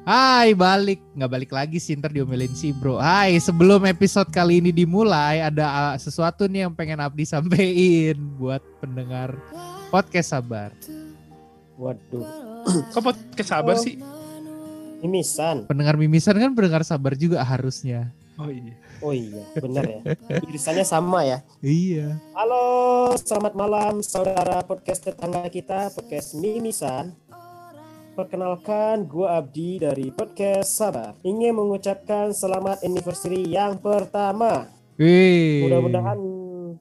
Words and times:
Hai 0.00 0.56
balik, 0.56 0.96
nggak 1.12 1.30
balik 1.30 1.52
lagi 1.52 1.76
sih 1.76 1.92
ntar 1.92 2.08
diomelin 2.08 2.50
sih 2.56 2.72
bro. 2.72 2.96
Hai 2.96 3.36
sebelum 3.36 3.84
episode 3.84 4.32
kali 4.32 4.64
ini 4.64 4.72
dimulai 4.72 5.44
ada 5.44 5.92
uh, 5.92 5.96
sesuatu 6.00 6.48
nih 6.48 6.64
yang 6.66 6.72
pengen 6.72 7.04
Abdi 7.04 7.28
sampein 7.28 8.16
buat 8.40 8.64
pendengar 8.80 9.36
podcast 9.92 10.32
sabar. 10.32 10.72
Waduh, 11.76 12.24
Kok 12.96 13.02
podcast 13.04 13.48
sabar 13.52 13.76
sih? 13.76 14.00
mimisan. 15.00 15.64
Pendengar 15.64 15.96
mimisan 15.96 16.36
kan 16.36 16.52
pendengar 16.52 16.84
sabar 16.84 17.16
juga 17.16 17.40
harusnya. 17.44 18.12
Oh 18.40 18.48
iya. 18.48 18.74
Oh 19.04 19.12
iya, 19.12 19.44
benar 19.56 19.84
ya. 19.84 20.00
Irisannya 20.48 20.84
sama 20.84 21.24
ya. 21.28 21.44
Iya. 21.60 22.20
Halo, 22.36 23.12
selamat 23.16 23.52
malam 23.52 24.00
saudara 24.00 24.60
podcast 24.64 25.04
tetangga 25.04 25.44
kita, 25.48 25.92
podcast 25.92 26.36
Mimisan. 26.36 27.16
Perkenalkan, 28.20 29.08
gue 29.08 29.24
Abdi 29.24 29.80
dari 29.80 30.12
podcast 30.12 30.76
Sabar. 30.76 31.16
Ingin 31.24 31.56
mengucapkan 31.56 32.36
selamat 32.36 32.84
anniversary 32.84 33.48
yang 33.48 33.80
pertama. 33.80 34.68
Wih. 35.00 35.64
Mudah-mudahan 35.64 36.20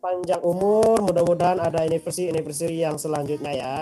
panjang 0.03 0.43
umur, 0.43 0.99
mudah-mudahan 0.99 1.63
ada 1.63 1.87
anniversary 1.87 2.27
anniversary 2.27 2.83
yang 2.83 2.99
selanjutnya 2.99 3.55
ya. 3.55 3.75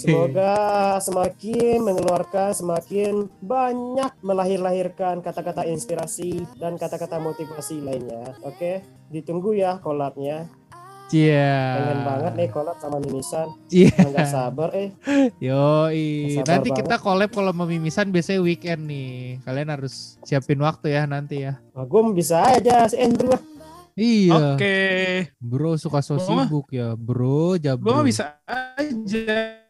Semoga 0.00 0.56
semakin 1.04 1.84
mengeluarkan, 1.84 2.56
semakin 2.56 3.28
banyak 3.44 4.08
melahir-lahirkan 4.24 5.20
kata-kata 5.20 5.68
inspirasi 5.68 6.48
dan 6.56 6.80
kata-kata 6.80 7.20
motivasi 7.20 7.84
lainnya. 7.84 8.32
Oke, 8.48 8.80
ditunggu 9.12 9.52
ya 9.60 9.76
collabnya. 11.14 11.30
Cia. 11.30 11.76
Pengen 11.76 12.00
banget 12.04 12.32
nih 12.34 12.48
collab 12.50 12.76
sama 12.78 12.96
Mimisan. 12.98 13.46
Cia. 13.66 13.90
Nggak 13.94 14.28
sabar 14.28 14.68
eh. 14.74 14.88
Yoi. 15.38 16.06
Sabar 16.34 16.48
Nanti 16.50 16.68
banget. 16.68 16.78
kita 16.82 16.96
collab 16.98 17.30
kalau 17.30 17.52
mau 17.52 17.64
mimisan 17.64 18.10
biasanya 18.10 18.40
weekend 18.40 18.82
nih. 18.84 19.38
Kalian 19.42 19.68
harus 19.70 20.18
siapin 20.22 20.58
waktu 20.58 20.90
ya 20.90 21.02
nanti 21.04 21.42
ya. 21.42 21.58
Wah, 21.72 21.84
gue 21.84 22.00
bisa 22.12 22.42
aja 22.42 22.86
si 22.86 22.96
Andrew. 22.96 23.34
Iya. 23.94 24.58
Oke. 24.58 24.76
Bro 25.38 25.78
suka 25.78 26.02
so 26.02 26.18
Gua 26.18 26.26
mah- 26.34 26.50
sibuk 26.50 26.66
ya. 26.68 26.98
Bro, 26.98 27.54
Gue 27.54 27.62
jabro. 27.62 27.94
mah 27.94 28.02
bisa 28.02 28.34
aja. 28.44 29.62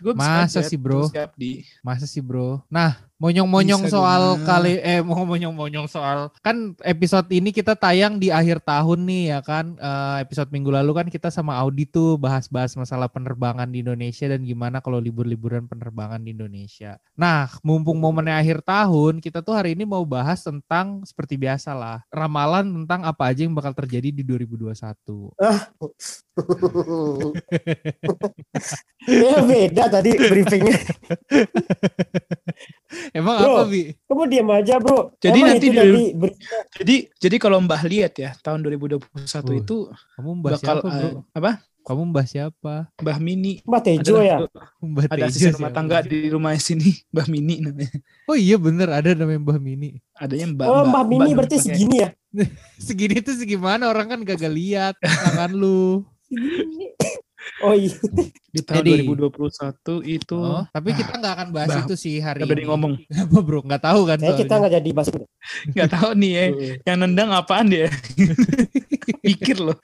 Gue 0.00 0.16
Masa 0.16 0.64
sih, 0.64 0.80
bro? 0.80 1.12
Siap 1.12 1.36
di. 1.36 1.60
Masa 1.80 2.08
sih 2.08 2.24
bro? 2.24 2.64
Nah, 2.66 2.96
monyong-monyong 3.20 3.84
Bisa 3.84 4.00
soal 4.00 4.40
kali 4.48 4.80
eh 4.80 5.04
mau 5.06 5.28
monyong-monyong 5.28 5.86
soal 5.86 6.32
kan 6.40 6.72
episode 6.80 7.28
ini 7.28 7.52
kita 7.52 7.76
tayang 7.76 8.16
di 8.16 8.32
akhir 8.32 8.64
tahun 8.64 9.04
nih 9.04 9.22
ya 9.36 9.40
kan. 9.44 9.76
Eh, 9.76 10.16
episode 10.24 10.48
minggu 10.48 10.72
lalu 10.72 10.90
kan 10.96 11.06
kita 11.12 11.28
sama 11.28 11.60
Audi 11.60 11.84
tuh 11.84 12.16
bahas-bahas 12.16 12.72
masalah 12.80 13.12
penerbangan 13.12 13.68
di 13.68 13.84
Indonesia 13.84 14.24
dan 14.24 14.40
gimana 14.42 14.80
kalau 14.80 14.96
libur-liburan 14.96 15.68
penerbangan 15.68 16.24
di 16.24 16.32
Indonesia. 16.32 16.96
Nah, 17.12 17.52
mumpung 17.60 18.00
momennya 18.00 18.40
akhir 18.40 18.64
tahun, 18.64 19.20
kita 19.20 19.44
tuh 19.44 19.52
hari 19.52 19.76
ini 19.76 19.84
mau 19.84 20.02
bahas 20.08 20.40
tentang 20.40 21.04
seperti 21.04 21.36
biasa 21.36 21.76
lah, 21.76 22.00
ramalan 22.08 22.64
tentang 22.82 23.04
apa 23.04 23.28
aja 23.28 23.44
yang 23.44 23.52
bakal 23.52 23.76
terjadi 23.76 24.08
di 24.08 24.24
2021. 24.24 25.36
Ya 29.06 29.40
beda 29.42 29.84
tadi 29.88 30.10
briefingnya. 30.14 30.76
Emang 33.16 33.36
Bro. 33.38 33.50
apa, 33.54 33.62
Bi? 33.66 33.82
Kamu 34.04 34.22
diam 34.26 34.50
aja 34.50 34.76
bro. 34.76 35.14
Jadi 35.16 35.38
Emang 35.38 35.48
nanti 35.48 35.66
itu 35.66 35.78
ber- 36.12 36.36
Jadi 36.74 36.94
jadi 37.16 37.36
kalau 37.38 37.58
Mbah 37.60 37.82
lihat 37.84 38.12
ya 38.14 38.34
tahun 38.36 38.66
2021 38.66 38.98
Uh, 39.40 39.54
itu 39.56 39.76
Kamu 40.16 40.30
mbah 40.36 40.50
bakal 40.52 40.76
siapa, 40.76 40.88
Bro? 40.88 40.98
eh, 41.00 41.12
apa? 41.32 41.52
Kamu 41.80 42.02
mbah 42.06 42.26
siapa? 42.28 42.74
Mbah 42.98 43.18
Mini. 43.18 43.62
Mbak 43.64 43.80
Tejo 43.80 44.14
Ada- 44.16 44.26
ya. 44.26 44.36
Mbah 44.80 45.04
Ada 45.06 45.14
Tejo 45.16 45.26
asisten 45.28 45.52
rumah 45.54 45.70
siapa? 45.70 45.76
tangga 45.76 45.98
di 46.02 46.18
rumah 46.28 46.52
sini, 46.56 46.90
Mbah 47.08 47.26
Mini 47.26 47.54
namanya. 47.60 47.90
Oh 48.26 48.36
iya 48.36 48.56
bener 48.56 48.88
ada 48.90 49.10
namanya 49.12 49.40
Mbah 49.40 49.58
Mini. 49.58 49.90
Adanya 50.12 50.46
Mbak 50.50 50.66
Oh 50.66 50.82
Mbak 50.84 51.04
Mini 51.06 51.30
berarti 51.32 51.56
pakai- 51.56 51.66
segini 51.66 51.96
ya. 51.98 52.08
Segini 52.78 53.18
tuh 53.18 53.34
segimana 53.34 53.86
orang 53.86 54.06
kan 54.08 54.20
gagal 54.24 54.52
lihat 54.52 54.94
tangan 55.00 55.50
lu. 55.50 56.04
Oh 57.60 57.72
iya. 57.72 57.96
di 58.52 58.60
tahun 58.60 58.84
Jadi- 58.84 59.08
2021 59.08 60.04
itu 60.04 60.36
Oh, 60.36 60.60
tapi 60.68 60.92
kita 60.92 61.16
nggak 61.16 61.34
akan 61.34 61.48
bahas 61.50 61.68
Bah, 61.72 61.80
itu 61.82 61.94
sih 61.96 62.20
hari 62.20 62.44
ini. 62.44 62.68
ngomong. 62.68 62.92
Apa 63.24 63.38
bro? 63.40 63.64
Nggak 63.64 63.82
tahu 63.82 64.00
kan 64.04 64.18
Kayak 64.20 64.38
kita 64.38 64.54
nggak 64.60 64.72
jadi 64.76 64.90
bahas 64.92 65.08
itu. 65.08 65.24
nggak 65.74 65.90
tahu 65.90 66.10
nih 66.14 66.30
ya. 66.30 66.44
Yang 66.84 66.96
nendang 67.00 67.30
apaan 67.32 67.66
dia? 67.68 67.88
Pikir 69.24 69.56
loh. 69.58 69.76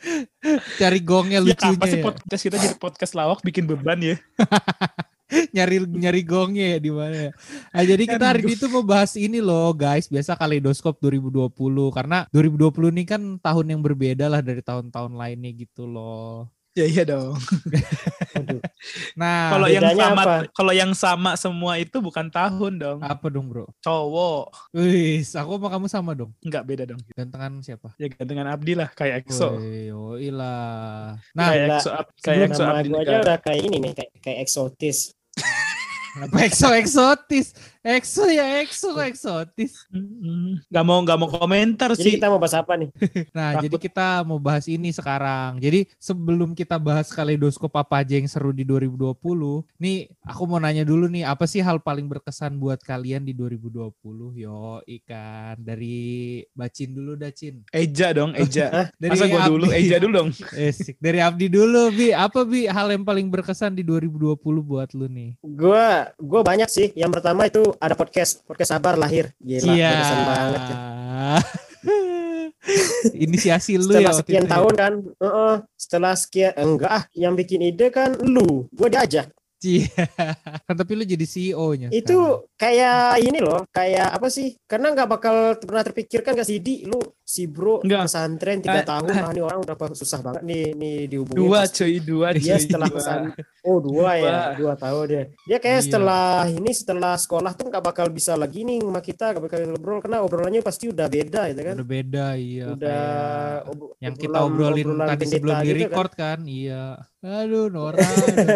Cari 0.76 1.00
gongnya 1.00 1.40
Ya, 1.40 1.44
lucunya 1.44 1.76
apa 1.76 1.86
sih 1.86 1.98
ya. 1.98 2.04
podcast 2.04 2.42
kita 2.44 2.56
jadi 2.56 2.76
podcast 2.76 3.12
lawak 3.12 3.40
bikin 3.40 3.64
beban 3.64 3.98
ya? 3.98 4.16
Nyari 5.56 5.76
nyari 5.86 6.22
gongnya 6.22 6.66
ya 6.76 6.78
di 6.78 6.90
mana 6.94 7.16
ya. 7.16 7.32
Nah, 7.74 7.82
jadi 7.82 8.04
kita 8.06 8.24
hari 8.30 8.40
ini 8.46 8.54
tuh 8.54 8.70
mau 8.70 8.84
bahas 8.86 9.12
ini 9.18 9.42
loh 9.42 9.74
guys. 9.74 10.06
Biasa 10.06 10.38
kaleidoskop 10.38 11.02
2020 11.02 11.50
karena 11.90 12.24
2020 12.30 12.94
ini 12.94 13.02
kan 13.02 13.22
tahun 13.42 13.66
yang 13.76 13.80
berbeda 13.82 14.30
lah 14.30 14.40
dari 14.40 14.62
tahun-tahun 14.62 15.12
lainnya 15.18 15.50
gitu 15.54 15.86
loh. 15.90 16.46
Ya 16.76 16.84
iya 16.84 17.08
dong. 17.08 17.40
Aduh. 18.36 18.60
Nah, 19.16 19.48
Kalau 19.56 19.68
yang 19.72 19.96
sama 19.96 20.22
kalau 20.52 20.72
yang 20.76 20.92
sama 20.92 21.30
semua 21.40 21.80
itu 21.80 22.04
bukan 22.04 22.28
tahun 22.28 22.76
dong. 22.76 22.98
apa 23.00 23.32
dong 23.32 23.48
bro? 23.48 23.64
Cowok. 23.80 24.52
Wih, 24.76 25.24
aku 25.24 25.56
sama 25.56 25.68
kamu 25.72 25.86
sama 25.88 26.12
dong. 26.12 26.36
Enggak 26.44 26.68
beda 26.68 26.84
dong. 26.84 27.00
Gantengan 27.16 27.64
siapa? 27.64 27.96
Ya 27.96 28.12
gantengan 28.12 28.52
Abdi 28.52 28.76
lah 28.76 28.92
kayak 28.92 29.24
EXO. 29.24 29.56
Woi, 29.56 29.88
yoi 29.88 30.28
lah. 30.36 31.16
Nah, 31.32 31.48
kayak. 31.48 31.80
EXO 31.80 31.90
kayak 32.20 32.38
EXO 32.52 32.62
Abdi 32.68 32.88
aja 32.92 33.14
udah 33.24 33.36
kayak 33.40 33.60
ini 33.64 33.76
nih, 33.80 33.92
kayak, 33.96 34.10
kayak 34.20 34.38
eksotis. 34.44 35.15
Kenapa 36.16 36.46
exo 36.48 36.70
eksotis? 36.72 37.50
Exo 37.86 38.26
ya 38.26 38.58
exo 38.58 38.90
kok 38.90 39.06
eksotis. 39.06 39.86
Nggak 40.66 40.84
mau 40.84 40.98
nggak 41.06 41.18
mau 41.22 41.30
komentar 41.30 41.94
Jadi 41.94 42.02
sih. 42.02 42.12
kita 42.18 42.26
mau 42.26 42.42
bahas 42.42 42.58
apa 42.58 42.74
nih? 42.74 42.90
Nah, 43.36 43.54
Takut. 43.54 43.62
jadi 43.68 43.76
kita 43.78 44.08
mau 44.26 44.42
bahas 44.42 44.66
ini 44.66 44.90
sekarang. 44.90 45.62
Jadi 45.62 45.86
sebelum 46.02 46.50
kita 46.56 46.80
bahas 46.82 47.14
kaleidoskop 47.14 47.70
apa 47.78 48.02
aja 48.02 48.18
yang 48.18 48.26
seru 48.26 48.50
di 48.50 48.66
2020, 48.66 49.14
nih 49.78 50.10
aku 50.24 50.42
mau 50.48 50.58
nanya 50.58 50.82
dulu 50.82 51.06
nih, 51.06 51.22
apa 51.28 51.44
sih 51.46 51.60
hal 51.62 51.78
paling 51.78 52.08
berkesan 52.10 52.58
buat 52.58 52.80
kalian 52.82 53.22
di 53.22 53.36
2020? 53.36 53.92
Yo, 54.34 54.80
ikan 54.82 55.60
dari 55.62 56.42
Bacin 56.56 56.90
dulu 56.96 57.14
dah, 57.14 57.30
Cin. 57.30 57.62
Eja 57.70 58.10
dong, 58.10 58.32
Eja. 58.34 58.66
Dari 59.02 59.12
Masa 59.14 59.28
gua 59.30 59.46
dulu. 59.46 59.70
Eja 59.70 59.96
dulu 60.02 60.12
dong. 60.24 60.30
Eh, 60.56 60.72
sik. 60.72 60.96
dari 60.96 61.20
Abdi 61.20 61.52
dulu, 61.52 61.92
Bi. 61.92 62.16
Apa 62.16 62.40
Bi 62.48 62.64
hal 62.64 62.88
yang 62.88 63.04
paling 63.04 63.28
berkesan 63.28 63.76
di 63.76 63.84
2020 63.84 64.40
buat 64.64 64.88
lu 64.96 65.04
nih? 65.06 65.36
Gue 65.44 65.86
gue 66.16 66.40
banyak 66.40 66.70
sih. 66.72 66.88
Yang 66.96 67.20
pertama 67.20 67.44
itu 67.44 67.75
ada 67.78 67.94
podcast, 67.94 68.42
podcast 68.44 68.74
sabar 68.74 68.94
lahir. 68.96 69.30
Gila, 69.38 69.72
Iya. 69.72 69.90
berkesan 69.92 70.20
banget. 70.24 70.62
Ya. 70.66 70.76
Inisiasi 73.26 73.78
lu 73.78 73.94
Setelah 73.94 74.12
ya 74.12 74.18
sekian 74.18 74.42
itu 74.42 74.48
ya? 74.50 74.54
tahun 74.58 74.72
kan, 74.74 74.92
Heeh, 75.22 75.54
setelah 75.78 76.14
sekian 76.18 76.52
enggak 76.58 76.90
ah, 76.90 77.02
yang 77.14 77.38
bikin 77.38 77.62
ide 77.62 77.88
kan 77.94 78.18
lu, 78.18 78.66
gue 78.74 78.88
diajak. 78.90 79.30
Kan 80.66 80.74
tapi 80.80 80.92
lu 80.94 81.02
jadi 81.02 81.26
CEO-nya. 81.26 81.88
Itu 81.90 82.46
kayak 82.54 83.18
ini 83.18 83.38
loh, 83.40 83.66
kayak 83.70 84.14
apa 84.14 84.28
sih? 84.30 84.54
Karena 84.68 84.92
nggak 84.94 85.08
bakal 85.10 85.36
pernah 85.58 85.82
terpikirkan 85.82 86.36
gak 86.38 86.46
sih 86.46 86.58
di 86.62 86.84
lu 86.86 86.98
si 87.26 87.50
bro 87.50 87.82
Nggak. 87.82 88.06
pesantren 88.06 88.58
tiga 88.62 88.80
Eh, 88.80 88.86
tahun, 88.86 89.10
ah 89.10 89.34
ini 89.34 89.42
orang 89.42 89.58
udah 89.58 89.74
susah 89.92 90.22
banget 90.22 90.46
nih 90.46 90.64
nih 90.72 90.96
dihubungin. 91.10 91.42
Dua 91.42 91.66
cuy, 91.66 91.94
dua 91.98 92.28
cuy. 92.30 92.38
Dia 92.38 92.56
setelah 92.56 92.86
dua. 92.86 92.96
pesan, 92.96 93.20
oh 93.66 93.78
dua 93.82 94.10
ya, 94.14 94.22
Dua. 94.22 94.54
dua 94.54 94.72
tahun 94.78 95.04
dia. 95.04 95.24
Dia 95.42 95.58
kayak 95.58 95.74
Iya. 95.76 95.84
setelah 95.90 96.26
ini 96.46 96.70
setelah 96.70 97.14
sekolah 97.18 97.52
tuh 97.52 97.66
nggak 97.66 97.82
bakal 97.82 98.06
bisa 98.08 98.38
lagi 98.38 98.62
nih 98.62 98.78
sama 98.78 99.02
kita, 99.02 99.34
nggak 99.34 99.42
bakal 99.42 99.58
ngobrol 99.66 99.98
karena 99.98 100.18
obrolannya 100.22 100.62
pasti 100.62 100.86
udah 100.86 101.06
beda, 101.06 101.50
gitu 101.50 101.60
kan? 101.60 101.74
Udah 101.74 101.88
beda 101.90 102.26
iya. 102.38 102.64
Udah 102.70 102.94
kayak 102.94 103.68
ob- 103.68 103.92
yang 103.98 104.14
kita 104.14 104.38
obrolin 104.40 104.86
obrolan 104.86 105.08
tadi 105.10 105.24
sebelum 105.26 105.54
di 105.58 105.66
gitu 105.66 105.74
kan. 105.74 105.82
record 105.82 106.10
kan. 106.14 106.38
Iya. 106.40 106.84
Aduh, 107.26 107.66
Nora. 107.66 107.98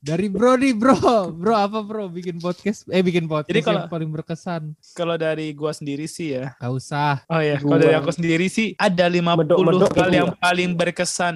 Dari 0.00 0.26
bro 0.28 0.56
nih, 0.56 0.72
bro. 0.72 0.96
Bro 1.30 1.52
apa 1.54 1.78
bro 1.82 2.08
bikin 2.08 2.38
podcast 2.38 2.88
eh 2.88 3.02
bikin 3.02 3.26
podcast 3.26 3.50
Jadi 3.50 3.60
kalau- 3.60 3.84
yang 3.84 3.90
paling 3.90 4.08
berkesan. 4.10 4.62
Kalau 4.94 5.16
dari 5.16 5.52
gua 5.52 5.72
sendiri 5.72 6.06
sih 6.06 6.32
ya. 6.32 6.56
Gak 6.56 6.72
usah. 6.72 7.20
Oh 7.28 7.36
ya, 7.36 7.58
kalau 7.58 7.76
dari 7.76 7.92
aku 7.92 8.05
sendiri 8.14 8.46
sih 8.50 8.74
ada 8.76 9.06
50 9.08 9.22
Medok-medok 9.42 9.90
hal 9.96 10.08
gitu 10.10 10.18
yang 10.18 10.30
paling 10.36 10.70
berkesan 10.76 11.34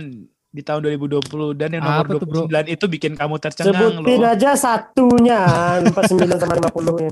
di 0.51 0.67
tahun 0.67 0.83
2020 0.83 1.55
dan 1.55 1.71
yang 1.79 1.83
nomor 1.87 2.07
Apa 2.11 2.13
tuh, 2.19 2.27
bro? 2.27 2.43
29 2.51 2.75
itu 2.75 2.85
bikin 2.91 3.13
kamu 3.15 3.35
tercengang 3.39 4.03
Sebutin 4.03 4.19
loh. 4.19 4.33
aja 4.35 4.51
satunya 4.59 5.41
49 5.87 6.43
sama 6.43 6.55
50 6.59 7.07
nya. 7.07 7.11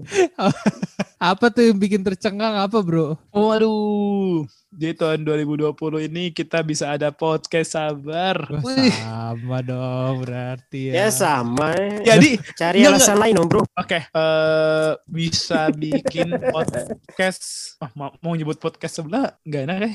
Apa 1.18 1.50
tuh 1.50 1.66
yang 1.70 1.78
bikin 1.82 2.06
tercengang 2.06 2.54
apa, 2.62 2.78
Bro? 2.78 3.18
Waduh. 3.34 4.46
Jadi 4.68 5.00
tahun 5.00 5.24
2020 5.24 5.72
ini 6.12 6.28
kita 6.28 6.60
bisa 6.60 6.92
ada 6.92 7.08
podcast 7.08 7.72
sabar. 7.72 8.36
Wah, 8.52 8.60
Wih. 8.60 8.92
sama 8.92 9.64
dong 9.64 10.28
berarti 10.28 10.92
ya. 10.92 10.92
Ya 10.92 11.08
sama. 11.08 11.72
ya. 11.72 12.16
Jadi 12.20 12.36
Cari 12.52 12.84
Enggak, 12.84 13.00
alasan 13.00 13.16
lain 13.16 13.34
dong 13.40 13.48
bro. 13.48 13.64
Oke, 13.64 14.04
eh 14.04 14.92
bisa 15.08 15.72
bikin 15.72 16.36
podcast. 16.52 17.40
Ah, 17.80 17.88
mau, 17.96 18.12
mau 18.20 18.36
nyebut 18.36 18.60
podcast 18.60 19.00
sebelah 19.00 19.40
nggak 19.40 19.62
enak 19.64 19.78
ya? 19.80 19.90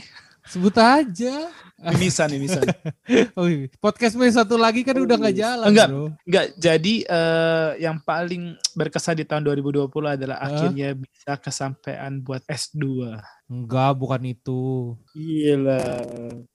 Sebut 0.49 0.75
aja. 0.81 1.53
Mimisan, 1.91 2.31
mimisan. 2.31 2.63
Oh, 3.37 3.45
iya. 3.45 3.67
podcast 3.83 4.15
main 4.15 4.31
satu 4.31 4.55
lagi 4.55 4.87
kan 4.87 4.95
udah 4.95 5.19
nggak 5.19 5.35
jalan, 5.35 5.67
Enggak. 5.67 5.87
bro. 5.91 6.07
Enggak, 6.23 6.45
jadi 6.55 6.93
eh, 7.03 7.69
yang 7.83 7.99
paling 7.99 8.55
berkesan 8.73 9.19
di 9.19 9.25
tahun 9.27 9.43
2020 9.43 9.91
adalah 9.91 10.37
Hah? 10.39 10.47
akhirnya 10.47 10.95
bisa 10.95 11.31
kesampaian 11.35 12.23
buat 12.23 12.41
S2. 12.47 12.83
Enggak, 13.51 13.91
bukan 13.99 14.21
itu. 14.23 14.95
Gila. 15.11 15.83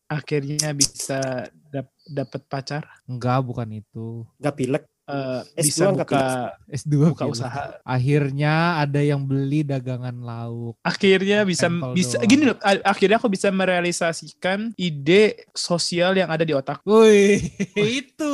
Akhirnya 0.08 0.72
bisa 0.72 1.20
dap- 1.68 1.92
dapat 2.08 2.42
pacar, 2.48 2.82
Enggak, 3.04 3.44
bukan 3.44 3.68
itu. 3.76 4.24
Gak 4.40 4.56
pilek. 4.56 4.84
Eh, 5.08 5.40
S2 5.56 5.64
bisa 5.64 5.84
buka 5.92 6.22
S2 6.68 6.92
buka 7.12 7.24
gila. 7.24 7.34
usaha. 7.34 7.64
Akhirnya 7.82 8.84
ada 8.84 9.00
yang 9.00 9.24
beli 9.24 9.64
dagangan 9.64 10.14
lauk. 10.20 10.76
Akhirnya 10.84 11.48
bisa 11.48 11.72
bisa 11.96 12.20
doang. 12.20 12.28
gini 12.28 12.42
loh, 12.52 12.56
akhirnya 12.62 13.16
aku 13.16 13.32
bisa 13.32 13.48
merealisasikan 13.48 14.76
ide 14.76 15.48
sosial 15.56 16.14
yang 16.14 16.28
ada 16.28 16.44
di 16.44 16.52
otak. 16.52 16.84
Woi, 16.84 17.40
itu 18.04 18.27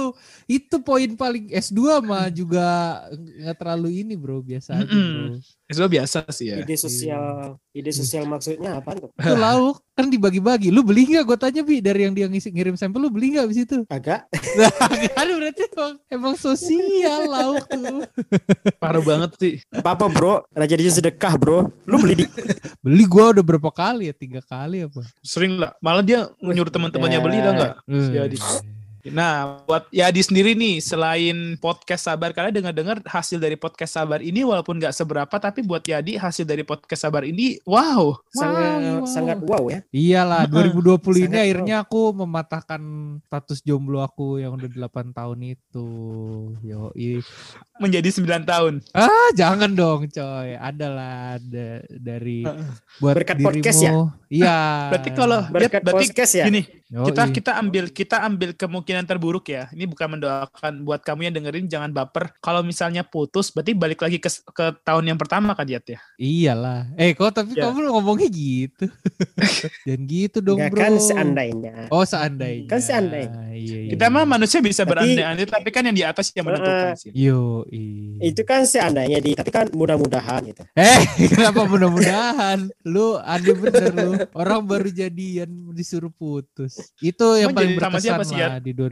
itu 0.44 0.76
poin 0.84 1.08
paling 1.16 1.48
S2 1.50 2.04
mah 2.04 2.28
juga 2.28 2.64
nggak 3.14 3.56
terlalu 3.56 4.04
ini, 4.04 4.14
Bro, 4.14 4.44
biasa 4.44 4.80
aja. 4.80 4.92
Bro. 4.92 5.40
Itu 5.64 5.80
biasa 5.88 6.28
sih 6.28 6.52
ya. 6.52 6.60
Ide 6.60 6.76
sosial. 6.76 7.56
Ide 7.72 7.90
sosial 7.90 8.28
maksudnya 8.28 8.78
apa 8.78 8.92
tuh? 8.94 9.08
Itu 9.16 9.34
lauk 9.34 9.80
kan 9.96 10.12
dibagi-bagi. 10.12 10.68
Lu 10.68 10.84
beli 10.84 11.08
nggak? 11.08 11.24
Gue 11.24 11.38
tanya 11.40 11.62
Bi 11.64 11.80
dari 11.80 12.04
yang 12.04 12.12
dia 12.12 12.28
ngisi 12.28 12.52
ngirim 12.52 12.76
sampel 12.76 13.06
lu 13.06 13.08
beli 13.08 13.34
nggak 13.34 13.46
di 13.48 13.56
situ? 13.64 13.76
Agak. 13.88 14.28
Nah, 14.54 14.70
kan 15.18 15.26
berarti 15.26 15.66
emang, 15.66 15.94
emang 16.06 16.34
sosial 16.38 17.26
lauk 17.26 17.66
tuh. 17.66 18.06
Parah 18.78 19.02
banget 19.02 19.30
sih. 19.40 19.54
Apa 19.74 20.06
bro? 20.06 20.46
Raja 20.54 20.78
jadi 20.78 20.94
sedekah 20.94 21.34
bro. 21.34 21.74
Lu 21.90 21.98
beli 21.98 22.22
di 22.22 22.26
Beli 22.84 23.04
gua 23.08 23.34
udah 23.34 23.42
berapa 23.42 23.70
kali 23.74 24.12
ya? 24.12 24.14
Tiga 24.14 24.44
kali 24.46 24.86
apa? 24.86 25.02
Sering 25.26 25.58
lah. 25.58 25.74
Malah 25.82 26.04
dia 26.06 26.30
nyuruh 26.38 26.70
teman-temannya 26.70 27.18
beli 27.18 27.38
dah 27.42 27.52
enggak? 27.56 27.72
Si 27.88 28.14
Adi. 28.14 28.38
Nah, 29.04 29.60
buat 29.68 29.84
Yadi 29.92 30.24
sendiri 30.24 30.56
nih, 30.56 30.80
selain 30.80 31.60
podcast 31.60 32.08
Sabar, 32.08 32.32
kalian 32.32 32.56
dengar-dengar 32.64 33.04
hasil 33.04 33.36
dari 33.36 33.52
podcast 33.52 34.00
Sabar 34.00 34.24
ini 34.24 34.40
walaupun 34.48 34.80
nggak 34.80 34.96
seberapa, 34.96 35.36
tapi 35.36 35.60
buat 35.60 35.84
Yadi 35.84 36.16
hasil 36.16 36.48
dari 36.48 36.64
podcast 36.64 37.04
Sabar 37.04 37.28
ini, 37.28 37.60
wow. 37.68 38.16
sangat 38.32 38.80
wow. 38.80 39.04
sangat 39.04 39.38
wow 39.44 39.68
ya. 39.68 39.84
Iyalah, 39.92 40.48
Heeh. 40.48 40.72
2020 40.72 41.28
ini 41.28 41.36
akhirnya 41.36 41.76
aku 41.84 42.16
mematahkan 42.16 42.80
status 43.28 43.60
jomblo 43.60 44.00
aku 44.00 44.40
yang 44.40 44.56
udah 44.56 44.72
8 44.72 45.12
tahun 45.12 45.38
itu. 45.52 45.88
Yo, 46.64 46.88
Menjadi 47.76 48.08
9 48.08 48.24
tahun. 48.48 48.80
Ah, 48.96 49.28
jangan 49.36 49.68
dong, 49.76 50.08
coy. 50.08 50.56
Adalah 50.56 51.36
ada 51.36 51.84
dari 51.92 52.40
buat 53.02 53.12
Berkat 53.20 53.36
dirimu. 53.36 53.48
podcast 53.52 53.80
ya? 53.84 53.92
Iya. 54.32 54.58
Berarti 54.96 55.10
kalau 55.12 55.40
Berkat 55.52 55.82
berarti 55.84 56.06
podcast 56.08 56.32
ya. 56.40 56.44
gini, 56.48 56.62
Yoi. 56.94 57.10
kita 57.10 57.22
kita 57.34 57.52
ambil 57.58 57.84
kita 57.90 58.16
ambil 58.22 58.50
kemungkinan 58.54 58.93
terburuk 59.02 59.50
ya. 59.50 59.66
Ini 59.74 59.90
bukan 59.90 60.14
mendoakan 60.14 60.86
buat 60.86 61.02
kamu 61.02 61.26
yang 61.26 61.34
dengerin 61.34 61.66
jangan 61.66 61.90
baper. 61.90 62.30
Kalau 62.38 62.62
misalnya 62.62 63.02
putus, 63.02 63.50
berarti 63.50 63.74
balik 63.74 63.98
lagi 63.98 64.22
ke 64.22 64.30
ke 64.30 64.78
tahun 64.86 65.10
yang 65.10 65.18
pertama 65.18 65.50
kan 65.52 65.66
Yat 65.66 65.82
ya. 65.88 65.98
Iyalah. 66.14 66.94
Eh, 66.94 67.10
kok 67.12 67.34
tapi 67.34 67.58
Ya. 67.58 67.66
kamu 67.66 67.90
ngomongnya 67.90 68.30
gitu. 68.30 68.86
Jangan 69.86 70.02
gitu 70.04 70.38
dong, 70.38 70.58
Enggak 70.58 70.70
Bro. 70.70 70.80
kan 70.80 70.92
seandainya. 70.96 71.74
Oh, 71.88 72.04
seandainya. 72.04 72.68
Kan 72.68 72.78
seandainya. 72.78 73.42
Iya, 73.50 73.78
iya. 73.80 73.90
Kita 73.90 74.06
mah 74.06 74.22
manusia 74.24 74.58
bisa 74.58 74.82
Tapi- 74.82 74.94
berandai-andai, 74.94 75.46
tapi 75.46 75.68
kan 75.70 75.82
yang 75.82 75.96
di 75.96 76.04
atas 76.04 76.30
yang 76.30 76.46
menentukan 76.46 76.94
Heeh. 76.94 76.94
sih. 76.94 77.10
Yo, 77.10 77.66
Itu 78.20 78.42
kan 78.42 78.62
seandainya 78.62 79.18
di 79.18 79.32
tapi 79.32 79.48
kan 79.48 79.66
mudah-mudahan 79.70 80.46
gitu. 80.46 80.62
Eh, 80.74 81.00
kenapa 81.32 81.64
mudah-mudahan? 81.64 82.70
Lu 82.84 83.16
aneh 83.16 83.56
bener 83.56 83.90
lu. 83.90 84.12
Orang 84.34 84.66
baru 84.66 84.86
jadian 84.86 85.48
disuruh 85.72 86.10
putus. 86.10 86.92
Itu 87.00 87.34
yang 87.34 87.50
Emang 87.50 87.56
paling 87.56 87.72
berkesan 87.74 88.02
siapa 88.02 88.22
sih, 88.22 88.36
lah 88.36 88.60
di 88.60 88.70
2020 88.70 88.83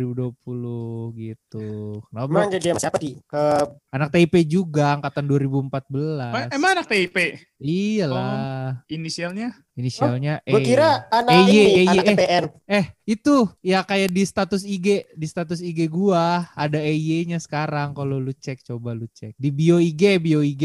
gitu. 1.12 2.00
Kenapa? 2.08 2.28
Emang 2.28 2.48
jadi 2.48 2.66
sama 2.72 2.80
siapa 2.80 2.96
di? 2.96 3.18
Ke 3.24 3.44
Anak 3.92 4.08
TIP 4.08 4.34
juga 4.44 4.96
angkatan 4.96 5.24
2014. 5.24 6.32
Emang- 6.32 6.50
Emang 6.50 6.70
anak 6.72 6.86
TIP 6.88 7.16
Iyalah. 7.56 8.82
inisialnya? 8.88 9.52
Inisialnya 9.72 10.44
E. 10.44 10.52
gue 10.52 10.60
kira 10.62 11.08
anak 11.08 11.32
EY, 11.32 11.44
ini, 11.48 11.56
EY, 11.56 11.86
anak 11.88 12.04
eh. 12.04 12.08
TPN. 12.12 12.44
Eh, 12.68 12.84
itu 13.08 13.34
ya 13.60 13.80
kayak 13.80 14.10
di 14.10 14.22
status 14.22 14.62
IG, 14.62 14.86
di 15.12 15.26
status 15.26 15.60
IG 15.60 15.88
gua 15.88 16.44
ada 16.52 16.76
EY-nya 16.76 17.40
sekarang 17.40 17.96
kalau 17.96 18.20
lu 18.20 18.32
cek 18.32 18.60
coba 18.62 18.92
lu 18.92 19.08
cek. 19.08 19.32
Di 19.34 19.48
bio 19.48 19.80
IG, 19.80 20.20
bio 20.20 20.44
IG. 20.44 20.64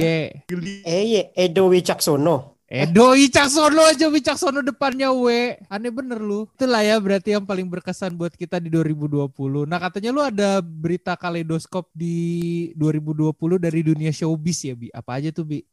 EY, 0.84 1.32
Edo 1.32 1.72
Wicaksono. 1.72 2.57
Edo 2.68 3.16
Wicaksono 3.16 3.80
aja 3.88 4.12
Wicaksono 4.12 4.60
depannya 4.60 5.08
W. 5.16 5.56
Aneh 5.72 5.88
bener 5.88 6.20
lu. 6.20 6.52
Itulah 6.52 6.84
ya 6.84 7.00
berarti 7.00 7.32
yang 7.32 7.48
paling 7.48 7.64
berkesan 7.64 8.20
buat 8.20 8.36
kita 8.36 8.60
di 8.60 8.68
2020. 8.68 9.32
Nah 9.64 9.80
katanya 9.80 10.12
lu 10.12 10.20
ada 10.20 10.60
berita 10.60 11.16
kaleidoskop 11.16 11.88
di 11.96 12.76
2020 12.76 13.32
dari 13.56 13.80
dunia 13.88 14.12
showbiz 14.12 14.68
ya 14.68 14.76
Bi. 14.76 14.92
Apa 14.92 15.16
aja 15.16 15.32
tuh 15.32 15.48
Bi? 15.48 15.64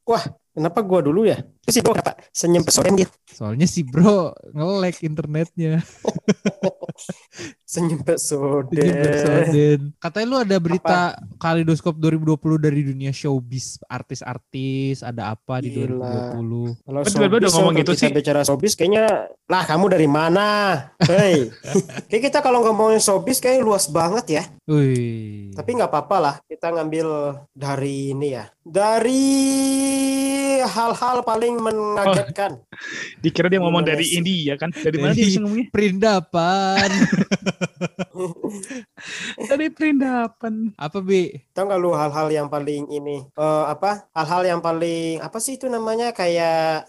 Kenapa 0.55 0.87
gua 0.87 1.02
dulu 1.02 1.26
ya? 1.26 1.43
Terus 1.67 1.75
sih 1.75 1.82
bro 1.82 1.99
kenapa 1.99 2.14
senyum 2.31 2.62
pesona 2.62 2.94
gitu? 2.94 3.11
Soalnya 3.26 3.67
si 3.67 3.82
bro 3.82 4.31
nge-lag 4.55 4.94
internetnya. 5.02 5.82
Senyum 7.75 8.00
bersoden. 8.06 9.91
Katanya 9.99 10.26
lu 10.31 10.38
ada 10.38 10.56
berita 10.62 11.19
kaleidoskop 11.43 11.99
2020 11.99 12.38
dari 12.62 12.81
dunia 12.87 13.11
showbiz. 13.11 13.82
Artis-artis 13.91 15.02
ada 15.02 15.35
apa 15.35 15.58
di 15.58 15.75
Gila. 15.75 16.38
2020. 16.38 16.87
Kalau 16.87 17.00
tiba-tiba 17.02 17.37
udah 17.43 17.50
showbiz, 17.50 17.55
ngomong 17.58 17.75
gitu 17.82 17.93
kita 17.93 18.06
sih? 18.06 18.14
bicara 18.14 18.41
showbiz 18.46 18.73
kayaknya 18.79 19.06
lah 19.50 19.62
kamu 19.67 19.85
dari 19.91 20.08
mana? 20.08 20.46
Hei. 21.02 21.50
Kayak 22.08 22.23
kita 22.31 22.38
kalau 22.41 22.62
ngomongin 22.62 23.02
showbiz 23.02 23.43
kayaknya 23.43 23.67
luas 23.67 23.91
banget 23.91 24.26
ya. 24.41 24.44
Wih. 24.70 25.50
Tapi 25.52 25.70
nggak 25.75 25.91
apa-apa 25.91 26.17
lah, 26.23 26.35
kita 26.46 26.70
ngambil 26.70 27.38
dari 27.52 28.14
ini 28.14 28.38
ya. 28.38 28.54
Dari 28.64 29.28
hal-hal 30.64 31.20
paling 31.20 31.61
mengagetkan. 31.61 32.56
Dikira 33.20 33.52
dia 33.52 33.61
ngomong 33.61 33.84
dari? 33.84 34.08
India 34.16 34.56
kan? 34.56 34.72
Dari 34.72 34.96
mana 34.96 35.12
Dari- 35.12 35.28
dia 35.28 35.40
ngomongnya? 35.44 35.69
Perindapan. 35.69 36.88
Dari 39.52 39.69
perindapan. 39.69 40.72
apa 40.81 40.99
Bi? 41.05 41.44
Tahu 41.52 41.64
nggak 41.69 41.81
lu 41.81 41.93
hal-hal 41.93 42.28
yang 42.32 42.49
paling 42.49 42.88
ini 42.88 43.28
eh, 43.28 43.64
apa? 43.69 44.08
Hal-hal 44.16 44.49
yang 44.49 44.61
paling 44.64 45.20
apa 45.20 45.37
sih 45.44 45.60
itu 45.60 45.69
namanya 45.69 46.17
kayak 46.17 46.88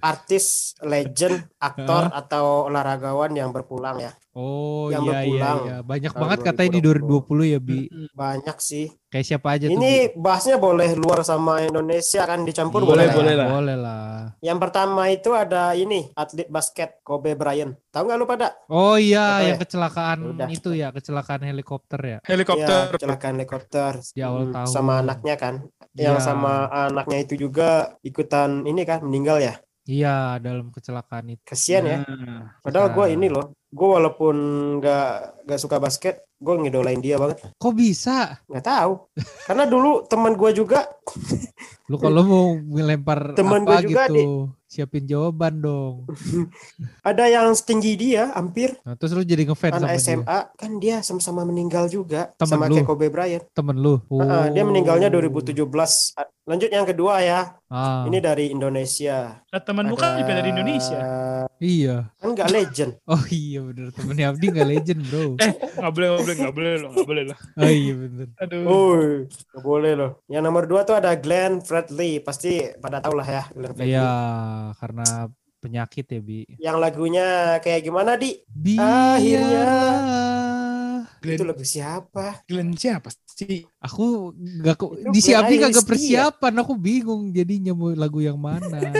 artis, 0.00 0.74
legend, 0.80 1.46
aktor 1.58 2.10
atau 2.10 2.66
olahragawan 2.66 3.32
yang 3.32 3.50
berpulang 3.50 4.00
ya. 4.00 4.12
Oh 4.36 4.92
Yang 4.92 5.00
iya 5.00 5.08
iya 5.08 5.16
berpulang 5.16 5.58
iya 5.64 5.76
banyak 5.80 6.12
tahun 6.12 6.20
banget 6.20 6.38
katanya 6.44 6.70
di 6.70 6.80
2020 6.84 7.48
ya 7.48 7.58
Bi. 7.58 7.80
Banyak 8.12 8.56
sih. 8.60 8.92
Kayak 9.08 9.26
siapa 9.26 9.48
aja 9.56 9.64
tuh? 9.64 9.72
Bi? 9.72 9.80
Ini 9.80 9.92
bahasnya 10.12 10.56
boleh 10.60 10.92
luar 10.92 11.24
sama 11.24 11.64
Indonesia 11.64 12.20
kan 12.22 12.44
dicampur 12.44 12.84
Iya, 12.84 12.88
boleh, 12.92 13.06
boleh 13.16 13.32
ya? 13.32 13.40
lah. 13.40 13.48
Boleh 13.48 13.76
lah. 13.80 14.12
Yang 14.44 14.58
pertama 14.60 15.02
itu 15.08 15.30
ada 15.32 15.72
ini 15.72 16.12
atlet 16.12 16.52
basket 16.52 17.00
Kobe 17.00 17.32
Bryant. 17.32 17.80
Tahu 17.88 18.02
nggak 18.04 18.18
lu 18.20 18.26
pada? 18.28 18.48
Oh 18.68 19.00
iya 19.00 19.40
yang 19.40 19.56
ya? 19.56 19.62
kecelakaan 19.64 20.18
Udah. 20.36 20.48
itu 20.52 20.70
ya 20.76 20.92
kecelakaan 20.92 21.40
helikopter 21.40 22.00
ya. 22.04 22.18
Helikopter. 22.28 22.82
Ya, 22.86 22.92
kecelakaan 22.92 23.34
helikopter 23.40 23.92
Di 24.12 24.20
awal 24.20 24.52
Hmm, 24.52 24.52
tahun. 24.52 24.68
sama 24.68 24.92
anaknya 25.00 25.34
kan. 25.40 25.54
Yang 25.96 26.20
Iya. 26.20 26.26
sama 26.28 26.52
anaknya 26.68 27.18
itu 27.24 27.40
juga 27.40 27.96
ikutan 28.04 28.68
ini 28.68 28.84
kan 28.84 29.00
meninggal 29.00 29.40
ya. 29.40 29.56
Iya 29.86 30.42
dalam 30.42 30.68
kecelakaan 30.68 31.30
itu. 31.30 31.42
Kasihan 31.46 31.86
ya. 31.86 31.98
Nah, 32.02 32.58
Padahal 32.58 32.90
gue 32.90 33.06
ini 33.14 33.30
loh, 33.30 33.54
gue 33.70 33.88
walaupun 33.88 34.34
nggak 34.78 35.06
nggak 35.46 35.60
suka 35.62 35.78
basket, 35.78 36.26
gue 36.36 36.54
ngidolain 36.58 36.98
dia 36.98 37.14
banget. 37.16 37.38
Kok 37.54 37.70
bisa? 37.70 38.42
Nggak 38.50 38.66
tahu, 38.66 38.92
karena 39.46 39.64
dulu 39.64 40.02
teman 40.02 40.34
gue 40.34 40.50
juga 40.52 40.90
Lu 41.86 41.96
kalau 41.96 42.26
mau 42.26 42.46
melempar 42.58 43.30
Temen 43.32 43.62
apa 43.62 43.78
gue 43.78 43.86
juga 43.86 44.10
gitu, 44.10 44.50
siapin 44.66 45.06
jawaban 45.06 45.62
dong. 45.62 46.02
ada 47.06 47.30
yang 47.30 47.54
setinggi 47.54 47.94
dia, 47.94 48.34
hampir 48.34 48.74
Nah, 48.82 48.98
terus 48.98 49.14
lu 49.14 49.22
jadi 49.22 49.46
ngefans 49.46 49.70
sama 49.72 49.86
anak 49.86 49.90
dia. 49.94 50.02
SMA, 50.02 50.38
kan 50.58 50.70
dia 50.82 50.96
sama-sama 51.00 51.46
meninggal 51.46 51.86
juga 51.86 52.34
Temen 52.34 52.50
sama 52.50 52.66
lu? 52.66 52.74
kayak 52.74 52.90
Kobe 52.90 53.06
Bryant. 53.06 53.44
Temen 53.54 53.78
lu. 53.78 54.02
Heeh, 54.10 54.44
dia 54.50 54.66
meninggalnya 54.66 55.06
Oh. 55.06 55.22
2017. 55.22 56.18
Lanjut 56.46 56.70
yang 56.70 56.86
kedua 56.86 57.18
ya, 57.20 57.58
Ah, 57.66 58.06
ini 58.06 58.22
dari 58.22 58.54
Indonesia. 58.54 59.42
Nah, 59.42 59.58
temanmu 59.58 59.98
kan 59.98 60.14
juga 60.22 60.38
dari 60.38 60.54
Indonesia. 60.54 60.98
iya. 61.58 62.06
Kan 62.22 62.38
nggak 62.38 62.50
legend. 62.54 62.92
Oh 63.10 63.18
iya 63.26 63.58
bener 63.66 63.90
temennya 63.90 64.30
Abdi 64.30 64.46
nggak 64.54 64.68
legend 64.70 65.00
bro. 65.10 65.34
Eh, 65.42 65.50
nggak 65.74 65.90
boleh, 65.90 66.06
nggak 66.06 66.22
boleh, 66.22 66.34
nggak 66.38 66.54
boleh 66.54 66.72
loh, 66.78 66.90
nggak 66.94 67.08
boleh 67.10 67.24
loh. 67.26 67.38
Oh 67.58 67.66
iya 67.66 67.92
bener. 67.98 68.26
Aduh. 68.38 68.62
Oh, 68.62 68.94
nggak 69.26 69.64
boleh 69.66 69.92
loh. 69.98 70.10
Yang 70.30 70.42
nomor 70.46 70.64
dua 70.64 70.80
tuh 70.86 70.94
ada 70.94 71.10
Glenn 71.18 71.58
Fredly. 71.58 72.22
Pasti 72.22 72.62
pada 72.78 73.02
tahu 73.02 73.18
lah 73.18 73.26
ya 73.26 73.42
Glenn 73.50 73.74
Fredly. 73.74 73.90
Iya 73.90 74.10
karena 74.78 75.06
penyakit 75.58 76.06
ya 76.06 76.20
Bi. 76.22 76.46
Yang 76.62 76.76
lagunya 76.78 77.26
kayak 77.58 77.82
gimana 77.82 78.14
di? 78.14 78.38
Biarlah. 78.46 79.18
Itu 79.18 80.65
Glenn, 81.22 81.42
lagu 81.46 81.64
siapa? 81.66 82.42
Glenn 82.46 82.76
siapa 82.76 83.08
sih? 83.26 83.66
Aku 83.82 84.32
nggak 84.36 84.76
kok 84.78 84.90
Itu 84.96 85.10
di 85.12 85.20
si 85.20 85.30
Glenn 85.32 85.42
Abdi 85.44 85.54
kagak 85.60 85.86
persiapan. 85.86 86.54
Aku 86.62 86.72
bingung 86.78 87.30
jadinya 87.34 87.72
mau 87.74 87.90
lagu 87.92 88.20
yang 88.22 88.38
mana. 88.40 88.80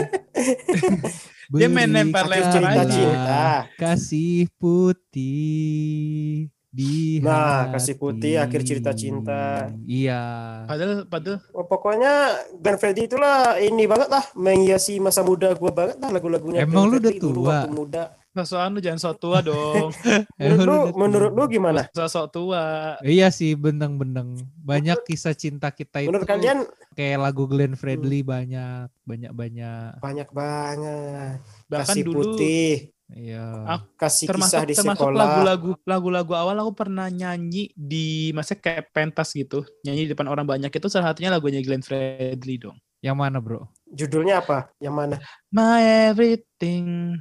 Dia 1.47 1.71
main 1.71 1.87
cerita 1.87 2.27
Berikanlah 2.27 2.85
cinta. 2.91 3.45
Kasih 3.79 4.51
putih 4.59 6.51
di 6.67 7.23
Nah, 7.23 7.71
kasih 7.73 7.95
hati. 7.97 8.01
putih, 8.03 8.33
akhir 8.37 8.61
cerita 8.67 8.91
cinta. 8.93 9.71
Iya. 9.87 10.21
Padahal 10.67 11.07
padahal 11.09 11.39
Oh, 11.55 11.65
pokoknya 11.65 12.13
Glenn 12.59 12.77
Fredly 12.77 13.07
itulah 13.09 13.57
ini 13.57 13.87
banget 13.89 14.11
lah 14.11 14.21
menghiasi 14.35 14.99
masa 14.99 15.23
muda 15.23 15.55
gua 15.57 15.71
banget 15.73 15.97
lah 15.97 16.11
lagu-lagunya. 16.13 16.67
Emang 16.67 16.85
Glenn 16.85 16.91
lu 16.91 16.97
udah 17.01 17.13
tua? 17.17 17.57
muda. 17.71 18.03
Sosokan 18.39 18.71
lu 18.71 18.79
jangan 18.79 18.99
sok 18.99 19.17
tua 19.17 19.39
dong. 19.39 19.89
Menurut 20.37 20.61
lu, 20.61 20.77
menurut 20.93 21.31
lu 21.31 21.43
gimana? 21.47 21.87
Sok 21.89 22.27
tua. 22.29 22.95
Iya 23.01 23.29
sih, 23.29 23.53
beneng-beneng. 23.53 24.35
Banyak 24.59 25.01
kisah 25.03 25.31
cinta 25.31 25.69
kita 25.69 25.99
itu 25.99 26.09
Menurut 26.09 26.25
kalian 26.25 26.57
Hmm. 26.59 26.73
kayak 26.93 27.17
lagu 27.19 27.45
Glenn 27.45 27.73
Fredly 27.73 28.21
banyak, 28.21 28.91
banyak-banyak. 29.03 29.97
banyak 29.97 30.29
banget. 30.29 31.37
Bahkan 31.65 31.85
kasih 31.87 32.03
dulu 32.03 32.17
putih, 32.35 32.91
Iya. 33.07 33.45
Aku- 33.71 33.87
kasih 33.95 34.27
termasuk 34.27 34.51
kisah 34.51 34.67
di 34.67 34.75
termasuk 34.75 34.99
sekolah. 34.99 35.15
lagu-lagu 35.15 35.71
lagu-lagu 35.81 36.33
awal 36.35 36.59
aku 36.59 36.75
pernah 36.75 37.07
nyanyi 37.07 37.71
di 37.71 38.05
masa 38.31 38.51
kayak 38.51 38.91
pentas 38.91 39.31
gitu 39.31 39.63
nyanyi 39.81 40.03
di 40.03 40.11
depan 40.11 40.27
orang 40.27 40.43
banyak 40.43 40.67
itu 40.67 40.87
salah 40.87 41.07
satunya 41.07 41.31
lagunya 41.31 41.61
Glenn 41.61 41.79
Fredly 41.79 42.59
dong 42.59 42.75
Yang 42.99 43.15
mana, 43.15 43.37
Bro? 43.37 43.69
Judulnya 43.93 44.43
apa? 44.43 44.71
Yang 44.79 44.95
mana? 44.95 45.15
My 45.47 45.79
everything 46.11 46.47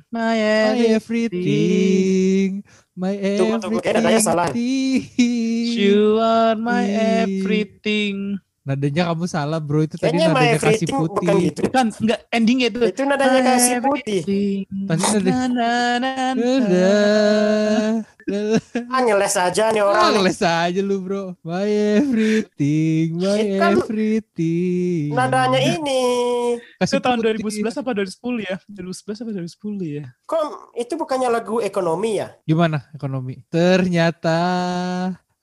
my 0.08 0.18
My 0.18 0.36
everything 0.40 0.96
everything, 0.96 2.50
my 2.96 3.12
Tunggu, 3.36 3.56
tunggu, 3.60 3.78
kayaknya 3.84 4.00
nadanya 4.00 4.22
salah. 4.24 4.48
everything. 4.48 5.76
you 5.76 6.16
are 6.18 6.56
my 6.56 6.84
everything 6.88 8.40
Nadanya 8.66 9.02
kamu 9.06 9.24
salah, 9.24 9.58
Bro. 9.58 9.80
Itu 9.80 9.94
tadi 9.94 10.10
Kayaknya 10.10 10.26
My 10.26 10.34
nadanya 10.42 10.58
kasih 10.60 10.88
putih. 10.88 11.06
bukan 11.22 11.34
gitu. 11.40 11.60
bukan 11.62 11.86
enggak 11.96 12.20
endingnya 12.28 12.66
itu 12.66 12.78
Itu 12.84 13.02
nadanya 13.02 13.40
kasih 13.46 13.74
putih. 13.78 14.20
Tadi 14.82 15.02
nada- 15.06 15.22
Na, 15.22 15.46
na, 15.46 15.70
na, 15.96 16.12
na. 16.26 16.34
Dadah. 16.34 17.90
Dadah. 18.20 18.58
Ah, 18.88 19.00
ngeles 19.00 19.34
aja 19.36 19.64
nih 19.70 19.80
Orang 19.80 20.10
ngeles 20.12 20.40
aja 20.40 20.80
lu, 20.80 20.98
Bro. 20.98 21.38
My 21.40 21.62
everything, 21.96 23.14
my 23.16 23.38
Itu 23.38 23.54
kan 23.56 23.72
everything. 23.76 25.08
Nadanya 25.10 25.60
ini. 25.62 26.02
itu 26.58 26.82
Kasih 26.82 26.98
tahun 26.98 27.18
putih. 27.20 27.38
2011 27.62 27.70
apa 27.76 27.90
2010 27.92 28.42
ya 28.42 28.56
2011 28.66 29.14
apa 29.16 29.30
2010 29.30 29.94
ya 29.94 30.04
Kok 30.24 30.42
itu 30.74 30.92
bukannya 30.92 31.28
lagu 31.30 31.56
ekonomi 31.60 32.18
ya? 32.18 32.34
Gimana 32.42 32.90
ekonomi? 32.90 33.38
Ternyata 33.46 34.38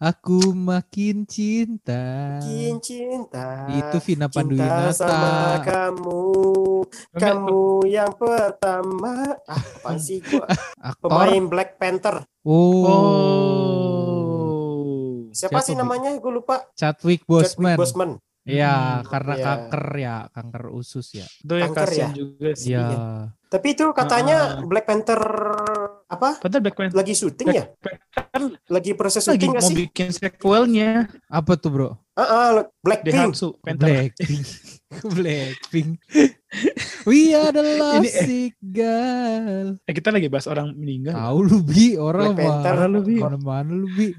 aku 0.03 0.51
makin 0.51 1.23
cinta. 1.23 2.35
Makin 2.37 2.75
cinta. 2.77 3.71
Itu 3.71 3.97
Vina 4.03 4.27
cinta 4.27 4.35
Panduwinata. 4.35 4.91
sama 4.91 5.63
kamu. 5.63 6.23
Kamu 7.15 7.63
yang 7.87 8.11
pertama. 8.13 9.39
Ah, 9.47 9.55
apaan 9.79 9.95
sih 9.97 10.19
gua? 10.19 10.43
Aktor. 10.91 11.07
Pemain 11.07 11.43
Black 11.47 11.79
Panther. 11.79 12.27
Oh. 12.43 12.83
oh 14.03 14.73
Siapa, 15.31 15.63
Siapa, 15.63 15.65
sih 15.65 15.73
namanya? 15.73 16.11
Gue 16.13 16.33
lupa. 16.35 16.67
Chadwick 16.73 17.23
Chadwick 17.23 17.23
Boseman. 17.25 17.77
Boseman. 17.79 18.11
Ya, 18.43 18.99
Hmm, 18.99 19.07
karena 19.07 19.33
iya. 19.33 19.45
kanker 19.47 19.85
ya, 19.95 20.15
kanker 20.29 20.63
usus 20.75 21.15
ya. 21.15 21.23
itu 21.23 21.53
yang 21.55 21.71
Kanker 21.71 21.87
kasihan 21.87 22.11
ya? 22.11 22.13
juga 22.13 22.49
sih 22.51 22.75
Iya. 22.75 22.87
Tapi 23.47 23.67
itu 23.71 23.85
katanya 23.95 24.59
Ah. 24.59 24.67
Black 24.67 24.83
Panther 24.83 25.21
apa? 26.13 26.29
padahal 26.37 26.61
Black 26.61 26.75
Panther 26.75 26.97
Lagi 26.97 27.13
syuting 27.13 27.47
ya? 27.49 27.65
Panther 27.79 28.57
Lagi 28.69 28.91
proses 28.93 29.23
lagi 29.25 29.43
syuting 29.43 29.51
mau 29.53 29.65
sih? 29.65 29.75
bikin 29.75 30.09
sequelnya 30.09 31.09
Apa 31.27 31.57
tuh, 31.57 31.69
Bro? 31.73 31.89
Ah, 32.13 32.53
ah, 32.53 32.69
Blackpink. 32.85 33.33
Blackpink. 33.73 34.45
Blackpink. 35.17 35.97
We 37.09 37.33
are 37.33 37.49
the 37.49 37.65
love 37.81 38.05
Ini, 38.05 38.53
eh. 38.77 39.81
eh, 39.81 39.93
kita 39.97 40.13
lagi 40.13 40.29
bahas 40.29 40.45
orang 40.45 40.77
meninggal 40.77 41.17
Tahu 41.17 41.37
lu 41.41 41.57
bi, 41.65 41.97
orang 41.97 42.37
Black 42.37 42.61
Panther. 42.61 42.85
lu 42.85 43.01
bi. 43.01 43.17
Mana-mana 43.17 43.73
lu 43.73 43.89
bi. 43.89 44.13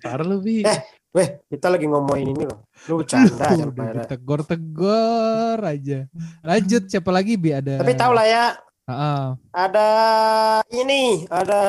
Parah 0.00 0.24
lu 0.24 0.40
bi 0.40 0.64
Eh, 0.64 0.80
Weh, 1.10 1.42
kita 1.50 1.66
lagi 1.68 1.90
ngomongin 1.90 2.32
ini 2.32 2.46
loh. 2.46 2.70
Lu 2.86 3.02
bercanda 3.02 3.34
udah 3.34 3.66
parah. 3.74 4.06
ditegor-tegor 4.06 5.58
aja. 5.60 5.98
Lanjut 6.40 6.86
siapa 6.86 7.10
lagi 7.10 7.34
bi 7.34 7.50
ada? 7.50 7.82
Tapi 7.82 7.92
tau 7.98 8.14
lah 8.14 8.24
ya, 8.24 8.44
Heeh. 8.90 9.22
ada 9.54 9.88
ini, 10.74 11.24
ada 11.30 11.62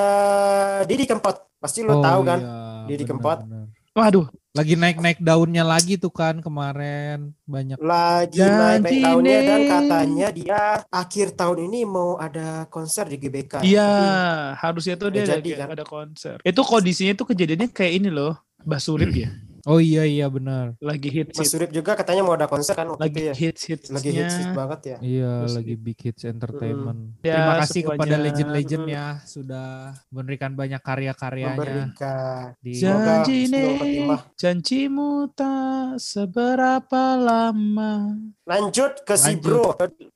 Didi 0.90 1.06
Kempot. 1.06 1.38
Pasti 1.62 1.86
lu 1.86 2.02
tahu 2.02 2.26
kan? 2.26 2.40
iya, 2.42 2.90
Didi 2.90 3.06
Kempot. 3.06 3.46
waduh 3.94 4.26
Lagi 4.52 4.76
naik-naik 4.76 5.24
daunnya 5.24 5.64
lagi 5.64 5.96
tuh 5.96 6.12
kan 6.12 6.44
kemarin 6.44 7.32
banyak. 7.48 7.80
Lagi 7.80 8.36
Janji 8.36 8.84
naik 8.84 9.00
tahunnya 9.00 9.40
dan 9.48 9.62
katanya 9.64 10.28
dia 10.36 10.62
akhir 10.92 11.40
tahun 11.40 11.72
ini 11.72 11.88
mau 11.88 12.20
ada 12.20 12.68
konser 12.68 13.08
di 13.08 13.16
GBK. 13.16 13.64
iya 13.64 13.88
Tapi 13.88 14.60
harusnya 14.60 14.96
tuh 15.00 15.08
dia 15.08 15.24
nggak 15.24 15.32
ada, 15.32 15.40
jadi, 15.40 15.52
kan? 15.56 15.68
ada 15.72 15.86
konser 15.88 16.36
itu 16.44 16.62
kondisinya 16.68 17.14
tuh 17.16 17.32
kejadiannya 17.32 17.72
kayak 17.72 17.94
ini 18.04 18.10
loh 18.12 18.36
Basurip 18.68 19.16
ya 19.16 19.32
Oh 19.64 19.78
iya 19.78 20.02
iya 20.02 20.26
benar. 20.26 20.74
lagi 20.78 21.08
hits 21.08 21.36
Mas 21.36 21.48
Surip 21.48 21.70
juga 21.70 21.94
katanya 21.94 22.22
mau 22.22 22.34
ada 22.34 22.46
konser 22.46 22.72
kan 22.72 22.88
waktu 22.88 23.02
lagi 23.02 23.14
itu 23.16 23.28
ya. 23.28 23.34
hits 23.36 23.62
hits 23.64 23.88
Lagi 23.88 24.10
hits 24.10 24.34
hits 24.36 24.52
banget 24.52 24.80
ya. 24.84 24.98
Iya 25.00 25.32
Terus 25.42 25.56
lagi 25.56 25.74
Big 25.76 26.00
Hits 26.00 26.24
Entertainment. 26.24 27.00
Ya, 27.20 27.36
Terima 27.36 27.54
kasih 27.60 27.82
kepada 27.86 28.16
legend-legend 28.18 28.86
ya 28.88 29.06
sudah 29.22 29.70
memberikan 30.08 30.52
banyak 30.52 30.80
karya-karyanya 30.80 31.56
Memberikan. 31.56 32.44
di 32.58 32.72
Semoga 32.74 33.22
Janji 33.22 33.40
timah. 33.48 34.22
janjimu 34.34 35.10
tak 35.32 35.98
seberapa 35.98 37.04
lama. 37.16 38.18
Lanjut 38.44 39.02
ke 39.02 39.14
si 39.16 39.36
Lanjut. 39.36 39.44
bro. 39.44 39.66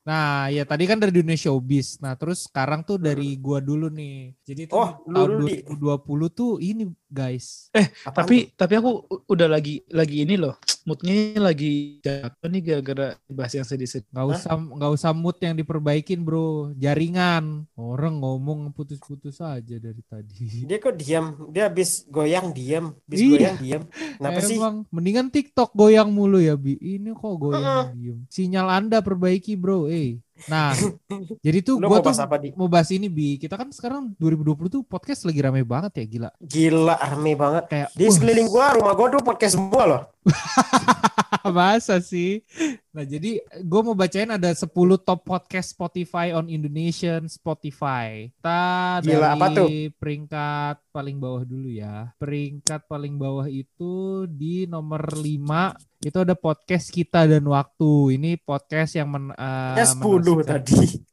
Nah, 0.03 0.47
ya 0.47 0.63
tadi 0.63 0.83
kan 0.83 0.97
dari 0.97 1.11
dunia 1.11 1.33
showbiz. 1.33 1.97
Nah, 1.97 2.13
terus 2.13 2.45
sekarang 2.45 2.81
tuh 2.81 2.97
dari 2.97 3.35
gua 3.35 3.57
dulu 3.57 3.87
nih. 3.87 4.33
Jadi 4.41 4.61
tuh 4.65 4.75
Oh, 4.75 4.89
tahun 5.03 5.29
dulu, 5.39 5.45
Di. 5.45 5.55
2020 5.63 6.29
tuh 6.31 6.51
ini 6.59 6.83
guys. 7.15 7.71
Apaan 8.03 8.27
Tapi 8.27 8.37
tapi 8.51 8.73
aku 8.75 9.07
udah 9.31 9.47
lagi 9.47 9.79
lagi 9.87 10.27
ini 10.27 10.35
loh. 10.35 10.59
Moodnya 10.85 11.41
lagi 11.41 11.97
jatuh 12.03 12.45
nih 12.45 12.61
gara-gara 12.61 13.17
bahas 13.25 13.55
yang 13.57 13.65
sedih-sedih. 13.65 14.05
Nggak 14.11 14.27
usah 14.37 14.53
nggak 14.53 14.91
usah 14.93 15.11
mood 15.17 15.37
yang 15.41 15.55
diperbaikin, 15.57 16.21
Bro. 16.21 16.75
Jaringan. 16.77 17.65
Orang 17.73 18.21
ngomong 18.21 18.69
putus-putus 18.69 19.41
aja 19.41 19.81
dari 19.81 20.03
tadi. 20.05 20.67
Dia 20.67 20.77
kok 20.77 20.93
diam? 20.93 21.49
Dia 21.49 21.71
habis 21.71 22.05
goyang 22.05 22.53
diam, 22.53 22.93
habis 22.93 23.17
Iya. 23.17 23.31
goyang 23.31 23.57
diam. 23.63 23.81
Kenapa 24.19 24.39
sih? 24.45 24.57
Emang 24.59 24.75
mendingan 24.93 25.33
TikTok 25.33 25.73
goyang 25.73 26.13
mulu 26.13 26.37
ya, 26.37 26.53
Bi. 26.53 26.77
Ini 26.77 27.17
kok 27.17 27.33
goyang 27.39 27.95
diem. 27.97 28.17
Sinyal 28.29 28.67
Anda 28.69 29.01
perbaiki, 29.01 29.57
Bro. 29.57 29.89
Eh. 29.89 30.21
Nah, 30.51 30.75
jadi 31.45 31.63
tuh 31.63 31.79
mau 31.79 31.97
tuh 32.03 32.11
apa 32.11 32.35
di? 32.37 32.51
mau 32.53 32.67
bahas 32.67 32.91
ini, 32.91 33.07
Bi. 33.07 33.39
Kita 33.39 33.55
kan 33.55 33.71
sekarang 33.71 34.11
2020 34.19 34.67
tuh 34.67 34.81
podcast 34.83 35.23
lagi 35.23 35.39
rame 35.39 35.63
banget 35.63 36.03
ya, 36.03 36.05
gila. 36.05 36.29
Gila 36.43 36.95
rame 36.99 37.33
banget. 37.39 37.63
Kayak 37.71 37.87
Di 37.95 38.05
wah, 38.05 38.13
sekeliling 38.13 38.47
gua, 38.51 38.65
rumah 38.75 38.93
gua 38.93 39.07
tuh 39.15 39.21
podcast 39.23 39.55
semua 39.55 39.83
loh. 39.87 40.01
Masa 41.55 42.01
sih? 42.01 42.41
Nah 42.89 43.05
jadi 43.05 43.37
gue 43.41 43.81
mau 43.85 43.93
bacain 43.93 44.29
ada 44.29 44.49
10 44.49 44.65
top 45.01 45.19
podcast 45.21 45.77
Spotify 45.77 46.33
on 46.33 46.49
Indonesian 46.49 47.29
Spotify. 47.29 48.33
Kita 48.33 48.61
Gila, 49.05 49.05
dari 49.05 49.25
apa 49.37 49.45
tuh? 49.53 49.67
peringkat 49.97 50.75
paling 50.89 51.17
bawah 51.21 51.43
dulu 51.45 51.69
ya. 51.69 52.09
Peringkat 52.17 52.89
paling 52.89 53.15
bawah 53.21 53.45
itu 53.45 54.25
di 54.25 54.65
nomor 54.65 55.05
5 55.13 56.05
itu 56.05 56.17
ada 56.21 56.35
podcast 56.37 56.89
kita 56.89 57.29
dan 57.29 57.45
waktu. 57.45 58.17
Ini 58.17 58.41
podcast 58.41 58.97
yang 58.97 59.09
men, 59.13 59.25
uh, 59.37 59.77
ya, 59.77 59.85
10 59.85 60.01
tadi. 60.45 60.81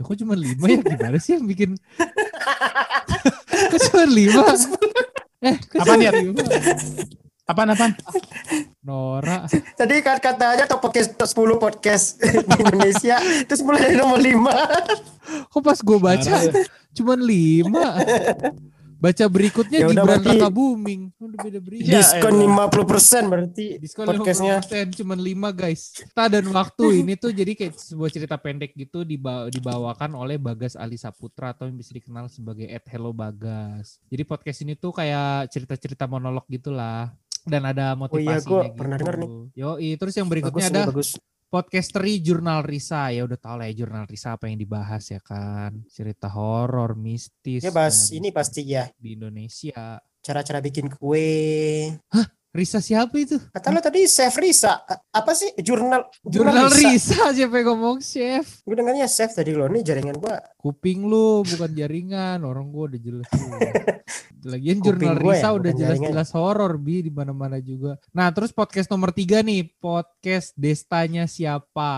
Ya 0.00 0.08
kok 0.08 0.16
cuma 0.16 0.32
5 0.32 0.56
ya 0.64 0.80
gimana 0.80 1.20
sih 1.20 1.36
yang 1.36 1.44
bikin 1.44 1.76
Kok 3.68 3.80
cuma 3.92 4.04
5? 4.08 5.44
Eh, 5.44 5.56
kok 5.60 5.76
apa 5.76 5.92
cuma 5.92 6.40
5? 6.40 7.28
Apaan 7.50 7.74
apaan? 7.74 7.92
Nora. 8.80 9.44
Tadi 9.74 9.94
kan 10.00 10.16
katanya 10.16 10.64
top 10.64 10.80
podcast 10.80 11.12
top 11.12 11.26
10 11.26 11.58
podcast 11.58 12.04
di 12.46 12.56
Indonesia. 12.56 13.18
Terus 13.42 13.60
mulai 13.60 13.90
dari 13.90 13.96
nomor 13.98 14.22
5. 14.22 15.50
Kok 15.50 15.60
pas 15.60 15.78
gue 15.78 15.98
baca 15.98 16.30
Parah 16.30 16.42
ya. 16.46 16.62
cuman 16.90 17.18
lima. 17.20 17.86
Baca 19.00 19.24
berikutnya 19.26 19.78
Ya 19.80 19.88
udah, 19.88 20.04
Gibran 20.04 20.20
berarti- 20.20 20.36
Raka 20.36 20.48
Booming. 20.48 21.02
Udah 21.16 21.38
beda 21.40 21.58
berita. 21.58 21.88
Ya, 21.88 21.98
Diskon 21.98 22.34
elah. 22.36 22.68
50% 22.68 23.24
berarti 23.26 23.66
Diskon 23.78 24.04
podcastnya. 24.04 24.54
50% 24.60 24.98
cuman 25.00 25.18
5 25.18 25.50
guys. 25.56 25.80
Ta 26.12 26.28
dan 26.28 26.44
waktu 26.46 26.84
ini 27.00 27.16
tuh 27.16 27.32
jadi 27.32 27.52
kayak 27.52 27.74
sebuah 27.74 28.10
cerita 28.10 28.36
pendek 28.36 28.74
gitu 28.74 29.02
diba- 29.02 29.48
dibawakan 29.48 30.12
oleh 30.14 30.36
Bagas 30.36 30.76
Ali 30.76 30.94
Saputra 30.94 31.50
atau 31.50 31.64
yang 31.64 31.74
bisa 31.74 31.90
dikenal 31.90 32.28
sebagai 32.28 32.64
Ed 32.64 32.84
Hello 32.86 33.10
Bagas. 33.10 33.98
Jadi 34.06 34.22
podcast 34.22 34.58
ini 34.60 34.74
tuh 34.74 34.92
kayak 34.92 35.48
cerita-cerita 35.48 36.04
monolog 36.04 36.44
gitulah 36.46 37.08
dan 37.46 37.62
ada 37.68 37.92
Oh 37.92 38.18
iya, 38.18 38.38
motivasinya 38.38 38.48
gua 38.48 38.62
pernah 38.72 38.96
gitu. 38.96 39.02
denger 39.04 39.16
nih. 39.20 39.30
Yoi, 39.56 39.88
terus 39.96 40.14
yang 40.16 40.28
Bagus, 40.28 40.34
berikutnya 40.36 40.66
ini 40.66 40.74
ada 40.76 40.90
bagus. 40.90 41.10
Podcasteri 41.50 42.22
Jurnal 42.22 42.62
Risa 42.62 43.10
ya 43.10 43.26
udah 43.26 43.34
tau 43.34 43.58
lah 43.58 43.66
ya 43.66 43.82
Jurnal 43.82 44.06
Risa 44.06 44.38
apa 44.38 44.46
yang 44.46 44.54
dibahas 44.54 45.02
ya 45.10 45.18
kan 45.18 45.82
cerita 45.90 46.30
horor 46.30 46.94
mistis 46.94 47.66
Ya 47.66 47.74
bahas 47.74 48.06
ini 48.14 48.30
pasti 48.30 48.62
ya 48.70 48.86
di 48.94 49.18
Indonesia 49.18 49.98
cara-cara 50.22 50.62
bikin 50.62 50.86
kue. 50.94 51.90
Risa 52.50 52.82
siapa 52.82 53.14
itu? 53.14 53.38
Kata 53.54 53.70
lo 53.70 53.78
tadi 53.78 54.10
Chef 54.10 54.34
Risa. 54.34 54.82
Apa 55.14 55.38
sih? 55.38 55.54
Jurnal 55.62 56.10
Jurnal 56.26 56.66
Risa 56.66 57.30
siapa 57.36 57.62
yang 57.62 57.78
ngomong 57.78 58.02
chef? 58.02 58.66
Gue 58.66 58.74
dengarnya 58.74 59.06
Chef 59.06 59.30
tadi 59.30 59.54
lo 59.54 59.70
nih 59.70 59.86
jaringan 59.86 60.18
gua. 60.18 60.42
Kuping 60.58 61.06
lu 61.06 61.46
bukan 61.46 61.70
jaringan. 61.70 62.42
Orang 62.42 62.74
gua 62.74 62.90
udah 62.90 62.98
jelas. 62.98 63.30
Lagian 64.50 64.82
Kuping 64.82 65.14
jurnal 65.14 65.16
gua 65.22 65.34
Risa 65.38 65.46
ya, 65.46 65.50
udah 65.54 65.72
jelas-jelas 65.78 66.30
horor 66.34 66.74
bi 66.74 67.06
di 67.06 67.12
mana-mana 67.14 67.62
juga. 67.62 67.94
Nah, 68.10 68.34
terus 68.34 68.50
podcast 68.50 68.90
nomor 68.90 69.14
tiga 69.14 69.46
nih, 69.46 69.70
podcast 69.78 70.50
Destanya 70.58 71.30
siapa? 71.30 71.92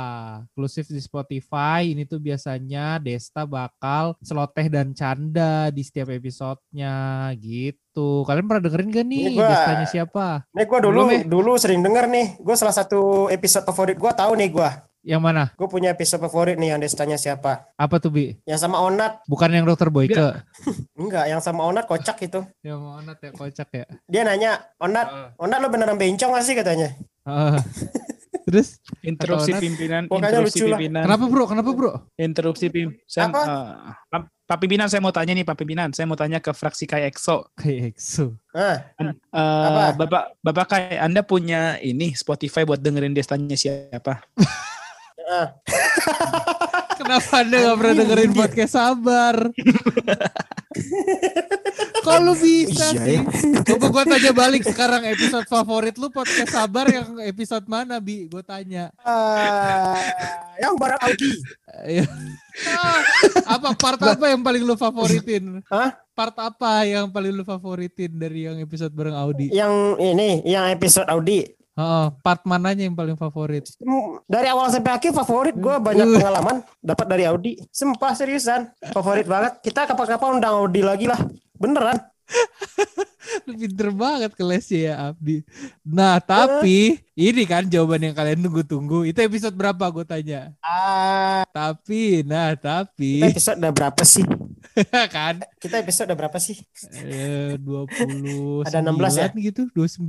Eksklusif 0.53 0.93
di 0.93 1.01
Spotify. 1.01 1.97
Ini 1.97 2.05
tuh 2.05 2.21
biasanya 2.21 3.01
Desta 3.01 3.49
bakal 3.49 4.21
celoteh 4.21 4.69
dan 4.69 4.93
canda 4.93 5.73
di 5.73 5.81
setiap 5.81 6.13
episodenya 6.13 7.31
gitu. 7.41 7.92
Kalian 7.95 8.47
pernah 8.47 8.63
dengerin 8.63 8.89
gak 8.89 9.05
nih 9.05 9.23
Ini 9.29 9.37
gua- 9.37 9.85
siapa? 9.85 10.27
Nih 10.51 10.65
gua 10.65 10.81
dulu 10.81 11.01
Belum 11.05 11.13
ya? 11.13 11.21
dulu 11.23 11.53
sering 11.57 11.81
denger 11.81 12.09
nih. 12.09 12.27
Gue 12.39 12.57
salah 12.57 12.73
satu 12.73 13.01
episode 13.29 13.63
favorit 13.63 13.97
gua 13.97 14.11
tahu 14.11 14.33
nih 14.35 14.49
gua. 14.49 14.89
Yang 15.03 15.19
mana? 15.21 15.43
Gue 15.53 15.67
punya 15.67 15.91
episode 15.91 16.23
favorit 16.23 16.55
nih 16.55 16.73
yang 16.73 16.81
destanya 16.81 17.19
siapa? 17.19 17.67
Apa 17.75 17.99
tuh 17.99 18.09
Bi? 18.09 18.39
Yang 18.45 18.61
sama 18.63 18.79
Onat. 18.79 19.19
Bukan 19.27 19.51
yang 19.51 19.67
dokter 19.67 19.91
Boyke. 19.91 20.15
Enggak, 20.95 21.27
yang 21.27 21.43
sama 21.43 21.67
Onat 21.67 21.85
kocak 21.85 22.23
itu. 22.23 22.39
Yang 22.63 22.79
mana 22.79 23.13
ya 23.13 23.31
kocak 23.31 23.69
ya? 23.69 23.85
Dia 24.07 24.23
nanya, 24.23 24.63
Onat, 24.79 25.35
Onat 25.37 25.59
lo 25.59 25.69
beneran 25.69 25.99
bencong 25.99 26.33
gak 26.33 26.47
sih 26.47 26.55
katanya? 26.55 26.95
Ah. 27.23 27.59
Terus 28.47 28.79
Interupsi 29.01 29.55
pimpinan, 29.55 30.07
Pokoknya 30.07 30.31
interupsi 30.35 30.59
lucu 30.59 30.65
lah. 30.67 30.79
pimpinan. 30.79 31.03
kenapa 31.03 31.25
bro? 31.27 31.45
Kenapa 31.47 31.71
bro? 31.73 31.93
Interupsi 32.15 32.67
pim. 32.69 32.89
Saya, 33.05 33.27
Apa? 33.27 33.43
eh, 33.43 34.23
Pak- 34.53 34.61
Pimpinan 34.61 34.85
saya 34.87 35.01
mau 35.01 35.11
tanya 35.11 35.33
nih 35.33 35.43
Pak 35.43 35.57
Pimpinan, 35.57 35.89
saya 35.91 36.05
mau 36.05 36.15
tanya 36.15 36.37
ke 36.39 36.53
fraksi. 36.53 36.85
Kayak 36.85 37.17
EXO. 37.17 37.49
Ah, 38.53 38.85
Eh, 39.01 39.13
Apa? 39.33 39.83
Bapak 39.97 40.25
Bapak 40.39 40.67
kayak 40.69 41.01
Anda 41.01 41.25
punya 41.25 41.81
ini 41.81 42.13
Spotify 42.13 42.63
buat 42.63 42.79
dengerin 42.79 43.13
destanya 43.13 43.57
siapa? 43.57 44.21
Kenapa 46.95 47.33
anda 47.39 47.57
gak 47.59 47.77
pernah 47.77 47.95
dengerin 47.99 48.31
dia. 48.31 48.41
podcast 48.41 48.73
sabar? 48.73 49.37
Kok 52.03 52.19
lu 52.19 52.35
bisa 52.35 52.91
Iya, 52.91 52.99
sih? 52.99 53.19
ya. 53.19 53.63
Coba 53.65 53.87
gua 53.89 54.05
tanya 54.05 54.33
balik 54.33 54.63
sekarang 54.65 55.07
episode 55.07 55.47
favorit 55.47 55.95
lu 55.95 56.09
podcast 56.09 56.51
sabar 56.51 56.87
yang 56.87 57.15
episode 57.23 57.63
mana 57.65 57.99
Bi? 57.99 58.27
Gue 58.27 58.43
tanya. 58.43 58.91
Ah, 58.99 59.95
yang 60.59 60.75
barang 60.75 60.99
Audi. 60.99 61.31
Ah, 62.67 62.99
apa 63.55 63.69
part 63.73 64.01
apa 64.01 64.25
yang 64.29 64.43
paling 64.43 64.63
lu 64.63 64.75
favoritin? 64.75 65.63
Hah? 65.69 65.95
Part 66.13 66.37
apa 66.37 66.83
yang 66.85 67.07
paling 67.09 67.33
lu 67.33 67.43
favoritin 67.43 68.11
dari 68.13 68.45
yang 68.45 68.59
episode 68.59 68.91
bareng 68.91 69.15
Audi? 69.15 69.49
Yang 69.49 69.75
ini, 70.03 70.43
yang 70.45 70.67
episode 70.69 71.07
Audi. 71.07 71.47
Oh, 71.73 72.13
part 72.21 72.45
mananya 72.45 72.85
yang 72.85 72.93
paling 72.93 73.17
favorit? 73.17 73.65
Dari 74.29 74.47
awal 74.53 74.69
sampai 74.69 74.93
akhir 74.93 75.17
favorit 75.17 75.57
gue 75.57 75.73
banyak 75.81 76.05
Uh. 76.05 76.15
pengalaman 76.21 76.57
dapat 76.85 77.07
dari 77.09 77.25
Audi. 77.25 77.57
Sumpah 77.73 78.13
seriusan, 78.13 78.69
favorit 78.93 79.25
banget. 79.25 79.57
Kita 79.65 79.89
kapan-kapan 79.89 80.37
undang 80.37 80.53
Audi 80.61 80.85
lagi 80.85 81.09
lah. 81.09 81.17
Beneran. 81.57 81.97
Pinter 83.49 83.89
banget 83.93 84.37
ke 84.37 84.45
lesnya 84.45 84.81
ya 84.81 84.95
Abdi. 85.11 85.41
Nah 85.85 86.21
tapi 86.21 87.01
ini 87.17 87.43
kan 87.49 87.65
jawaban 87.65 88.05
yang 88.05 88.17
kalian 88.17 88.45
tunggu-tunggu. 88.45 89.09
Itu 89.09 89.25
episode 89.25 89.57
berapa 89.57 89.89
gue 89.89 90.05
tanya? 90.05 90.53
Ah, 90.61 91.45
Tapi, 91.49 92.25
nah 92.25 92.53
kita 92.53 92.85
tapi 92.85 93.25
episode 93.25 93.61
udah 93.61 93.73
berapa 93.73 94.03
sih? 94.05 94.25
kan 95.15 95.45
Kita 95.57 95.77
episode 95.79 96.09
udah 96.09 96.19
berapa 96.19 96.39
sih? 96.39 96.59
eh, 96.99 97.55
20 97.57 98.65
Ada 98.65 98.81
16 98.81 99.15
ya? 99.15 99.29
gitu, 99.35 99.69
29 99.71 100.01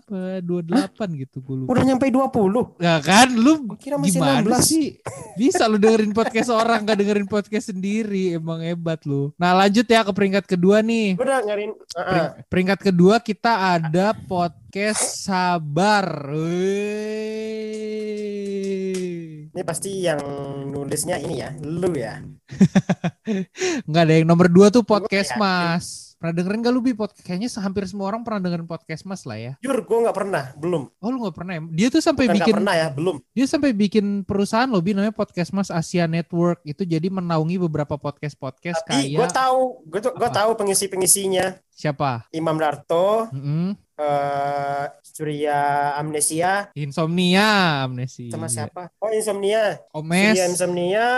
apa 0.00 0.38
28 0.40 1.20
gitu 1.20 1.36
gue 1.40 1.56
lupa. 1.60 1.70
Udah 1.72 1.82
nyampe 1.84 2.06
20. 2.06 2.78
Nah 2.78 2.98
kan 3.00 3.28
lu 3.30 3.66
Gua 3.66 3.76
kira 3.76 3.96
masih 3.96 4.18
gimana 4.18 4.40
16. 4.40 4.62
sih? 4.62 4.86
Bisa 5.34 5.66
lu 5.66 5.76
dengerin 5.76 6.10
podcast 6.10 6.48
orang 6.48 6.82
gak 6.82 6.96
dengerin 6.96 7.26
podcast 7.26 7.68
sendiri, 7.68 8.34
emang 8.34 8.60
hebat 8.60 9.02
lu. 9.02 9.34
Nah 9.34 9.52
lanjut 9.52 9.84
ya 9.84 10.00
ke 10.00 10.12
peringkat 10.12 10.44
kedua 10.46 10.78
nih. 10.78 11.14
Gue 11.14 11.24
udah 11.24 11.40
ngarin. 11.42 11.70
ah, 11.92 11.98
ah. 11.98 12.04
Pering- 12.04 12.32
peringkat 12.46 12.78
kedua 12.82 13.18
kita 13.18 13.52
ada 13.76 14.14
podcast 14.14 15.20
sabar. 15.20 16.06
Wih. 18.54 19.43
Ini 19.54 19.62
pasti 19.62 20.02
yang 20.02 20.18
nulisnya 20.66 21.14
ini 21.14 21.38
ya, 21.38 21.54
lu 21.62 21.94
ya. 21.94 22.18
Nggak 23.86 24.02
ada 24.02 24.14
yang 24.18 24.26
nomor 24.26 24.50
dua 24.50 24.66
tuh 24.68 24.82
podcast 24.82 25.30
yakin. 25.30 25.40
mas. 25.40 25.86
Pernah 26.18 26.40
dengerin 26.40 26.64
gak 26.64 26.72
lu 26.72 26.80
bi 26.80 26.90
podcast? 26.90 27.20
Kayaknya 27.20 27.52
hampir 27.60 27.84
semua 27.84 28.08
orang 28.08 28.24
pernah 28.24 28.40
dengerin 28.42 28.66
podcast 28.66 29.04
mas 29.04 29.22
lah 29.22 29.36
ya. 29.36 29.52
Jur, 29.60 29.78
gue 29.78 29.98
nggak 30.02 30.16
pernah, 30.16 30.56
belum. 30.56 30.90
Oh 30.98 31.06
lu 31.06 31.22
nggak 31.22 31.36
pernah 31.36 31.52
ya? 31.54 31.62
Dia 31.70 31.86
tuh 31.86 32.02
sampai 32.02 32.24
Bukan 32.26 32.36
bikin 32.40 32.54
pernah 32.58 32.74
ya, 32.74 32.88
belum. 32.90 33.16
dia 33.30 33.46
sampai 33.46 33.70
bikin 33.70 34.04
perusahaan 34.24 34.66
loh 34.66 34.80
bi 34.80 34.90
namanya 34.90 35.12
podcast 35.12 35.52
mas 35.52 35.68
Asia 35.68 36.08
Network 36.08 36.58
itu 36.64 36.82
jadi 36.82 37.06
menaungi 37.06 37.54
beberapa 37.60 37.94
podcast 37.94 38.34
podcast 38.34 38.82
Tapi 38.82 39.14
gue 39.14 39.20
kayak 39.20 39.36
tahu, 39.36 39.60
gue 39.86 40.00
tuh 40.02 40.12
gue 40.16 40.30
tahu 40.32 40.50
pengisi-pengisinya. 40.58 41.60
siapa? 41.70 42.26
Imam 42.32 42.58
Darto, 42.58 43.30
Mm-mm. 43.30 43.78
Eh 43.94 44.84
Surya 45.02 45.58
Amnesia, 45.94 46.74
Insomnia 46.74 47.82
amnesia. 47.86 48.30
sama 48.34 48.50
siapa? 48.50 48.90
Oh 48.98 49.10
Insomnia. 49.14 49.78
Omes. 49.94 50.34
Surya 50.34 50.46
Insomnia, 50.50 51.08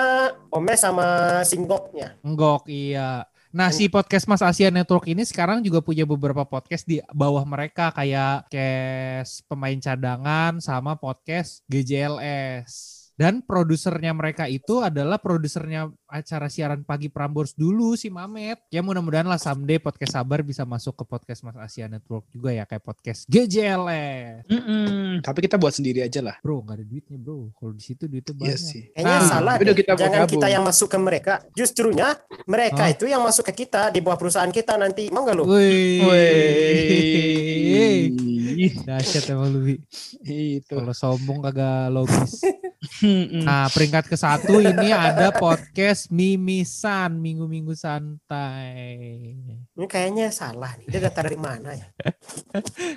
Omes 0.53 0.81
sama 0.81 1.07
Singgoknya. 1.49 2.21
Enggok, 2.21 2.69
iya. 2.69 3.25
Nah, 3.57 3.73
si 3.73 3.89
podcast 3.89 4.29
Mas 4.29 4.45
Asia 4.45 4.69
Network 4.69 5.09
ini 5.09 5.25
sekarang 5.25 5.65
juga 5.65 5.81
punya 5.81 6.05
beberapa 6.05 6.45
podcast 6.45 6.85
di 6.85 7.01
bawah 7.09 7.41
mereka 7.49 7.89
kayak 7.89 8.53
cast 8.53 9.49
pemain 9.49 9.81
cadangan 9.81 10.61
sama 10.61 10.93
podcast 11.01 11.65
GJLS. 11.65 12.96
Dan 13.17 13.41
produsernya 13.41 14.13
mereka 14.13 14.45
itu 14.45 14.81
adalah 14.81 15.17
produsernya 15.17 15.89
acara 16.05 16.47
siaran 16.47 16.85
pagi 16.85 17.09
Prambors 17.09 17.53
dulu 17.53 17.97
si 17.97 18.07
Mamet. 18.07 18.69
Ya 18.69 18.79
mudah-mudahan 18.79 19.25
lah 19.25 19.41
someday 19.41 19.81
podcast 19.81 20.13
Sabar 20.13 20.45
bisa 20.45 20.63
masuk 20.63 20.93
ke 20.95 21.05
podcast 21.07 21.41
Mas 21.41 21.57
Asia 21.57 21.89
Network 21.89 22.29
juga 22.29 22.53
ya 22.53 22.63
kayak 22.63 22.85
podcast 22.85 23.25
GJLS. 23.27 24.45
Mm-mm, 24.47 25.25
Tapi 25.25 25.39
kita 25.41 25.57
buat 25.57 25.73
sendiri 25.73 26.05
aja 26.05 26.21
lah. 26.21 26.37
Bro, 26.39 26.61
nggak 26.63 26.77
ada 26.77 26.85
duitnya 26.85 27.17
bro. 27.17 27.49
Kalau 27.53 27.73
di 27.73 27.81
situ 27.81 28.05
duitnya 28.05 28.37
banyak. 28.37 28.47
Iya 28.47 28.57
sih. 28.61 28.83
Kayaknya 28.93 29.17
Nah, 29.17 29.25
salah. 29.25 29.55
udah 29.57 29.65
deh. 29.65 29.75
kita 29.75 29.93
Jangan 29.97 30.13
gabung. 30.21 30.33
kita 30.37 30.47
yang 30.47 30.61
masuk 30.63 30.89
ke 30.89 30.99
mereka. 31.01 31.35
Justrunya 31.57 32.09
mereka 32.45 32.85
Hah? 32.85 32.93
itu 32.93 33.05
yang 33.09 33.25
masuk 33.25 33.49
ke 33.49 33.65
kita 33.65 33.89
di 33.89 34.05
bawah 34.05 34.21
perusahaan 34.21 34.53
kita 34.53 34.77
nanti. 34.77 35.09
Mau 35.09 35.25
nggak 35.25 35.37
lu? 35.41 35.45
Wih. 35.49 36.05
Dahsyat 38.85 39.25
emang 39.33 39.53
lu. 39.53 39.81
Itu. 40.23 40.75
Kalau 40.77 40.93
sombong 40.93 41.41
kagak 41.41 41.89
logis. 41.89 42.45
Nah, 43.43 43.67
peringkat 43.69 44.05
ke 44.07 44.17
satu 44.17 44.59
ini 44.59 44.89
ada 44.91 45.31
podcast 45.31 46.09
Mimisan 46.09 47.19
Minggu-minggu 47.19 47.73
santai. 47.73 49.37
Ini 49.73 49.87
kayaknya 49.87 50.31
salah 50.31 50.75
nih. 50.77 50.87
Dia 50.89 51.01
data 51.07 51.21
dari 51.21 51.37
mana 51.37 51.75
ya? 51.75 51.87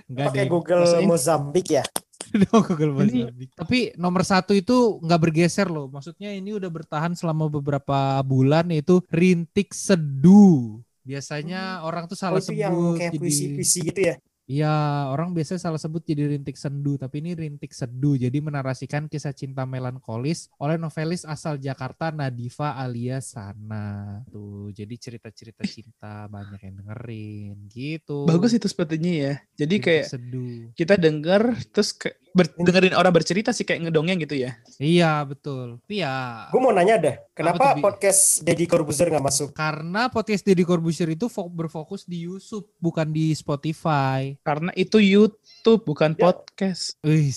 Enggak 0.07 0.25
Pakai 0.31 0.43
deh. 0.45 0.49
Google 0.49 0.81
Maksudnya- 0.83 1.07
Mozambik 1.07 1.67
ya? 1.69 1.83
dong 2.45 2.63
Google 2.63 2.91
Ini- 3.05 3.25
Mozambik. 3.25 3.49
Tapi 3.55 3.79
nomor 3.95 4.21
satu 4.23 4.53
itu 4.53 5.01
nggak 5.01 5.19
bergeser 5.19 5.67
loh. 5.67 5.89
Maksudnya 5.89 6.29
ini 6.31 6.53
udah 6.53 6.69
bertahan 6.69 7.13
selama 7.13 7.49
beberapa 7.49 8.21
bulan 8.21 8.69
yaitu 8.69 9.01
Rintik 9.09 9.73
Seduh. 9.73 10.79
Biasanya 11.01 11.81
orang 11.81 12.05
tuh 12.05 12.13
Oh, 12.13 12.21
salah 12.21 12.37
itu 12.37 12.53
yang 12.53 12.69
sebut 12.75 12.97
kayak 13.01 13.11
jadi 13.11 13.19
puisi-puisi 13.19 13.79
gitu 13.81 14.01
ya? 14.13 14.15
Iya, 14.49 14.73
orang 15.13 15.37
biasanya 15.37 15.61
salah 15.61 15.77
sebut 15.77 16.01
jadi 16.01 16.25
rintik 16.25 16.57
sendu, 16.57 16.97
tapi 16.97 17.21
ini 17.21 17.37
rintik 17.37 17.69
seduh. 17.69 18.17
Jadi 18.17 18.41
menarasikan 18.41 19.05
kisah 19.05 19.29
cinta 19.29 19.61
melankolis 19.61 20.49
oleh 20.57 20.73
novelis 20.73 21.21
asal 21.21 21.61
Jakarta 21.61 22.09
Nadifa 22.09 22.73
alias 22.73 23.37
Sana. 23.37 24.25
Tuh, 24.25 24.73
jadi 24.73 24.89
cerita-cerita 24.97 25.61
cinta 25.69 26.25
banyak 26.25 26.65
yang 26.65 26.81
dengerin 26.81 27.55
gitu. 27.69 28.25
Bagus 28.25 28.57
itu 28.57 28.65
sepertinya 28.65 29.13
ya. 29.13 29.33
Jadi 29.53 29.75
Rintik 29.77 29.85
kayak 29.85 30.05
seduh. 30.09 30.73
kita 30.73 30.97
denger 30.97 31.41
terus 31.69 31.93
ke, 31.93 32.09
ber- 32.33 32.49
dengerin 32.57 32.97
orang 32.97 33.13
bercerita 33.13 33.53
sih 33.53 33.61
kayak 33.61 33.85
ngedongeng 33.85 34.17
gitu 34.17 34.33
ya. 34.33 34.57
Iya, 34.81 35.29
betul. 35.29 35.77
Tapi 35.85 36.01
ya 36.01 36.49
Gue 36.49 36.57
mau 36.57 36.73
nanya 36.73 36.97
deh, 36.97 37.15
Apa 37.21 37.37
kenapa 37.37 37.77
tuh, 37.77 37.85
podcast 37.85 38.41
Deddy 38.41 38.65
Corbuzier 38.65 39.13
nggak 39.13 39.25
masuk? 39.29 39.53
karena 39.53 40.09
podcast 40.09 40.41
Deddy 40.41 40.65
Corbuzier 40.65 41.13
itu 41.13 41.29
fo- 41.29 41.45
berfokus 41.45 42.01
di 42.01 42.25
YouTube 42.25 42.65
bukan 42.81 43.05
di 43.05 43.29
Spotify. 43.31 44.38
Karena 44.41 44.71
itu 44.73 44.97
YouTube 44.97 45.83
bukan 45.85 46.15
Ya. 46.15 46.31
podcast. 46.31 46.95
Wih, 47.03 47.31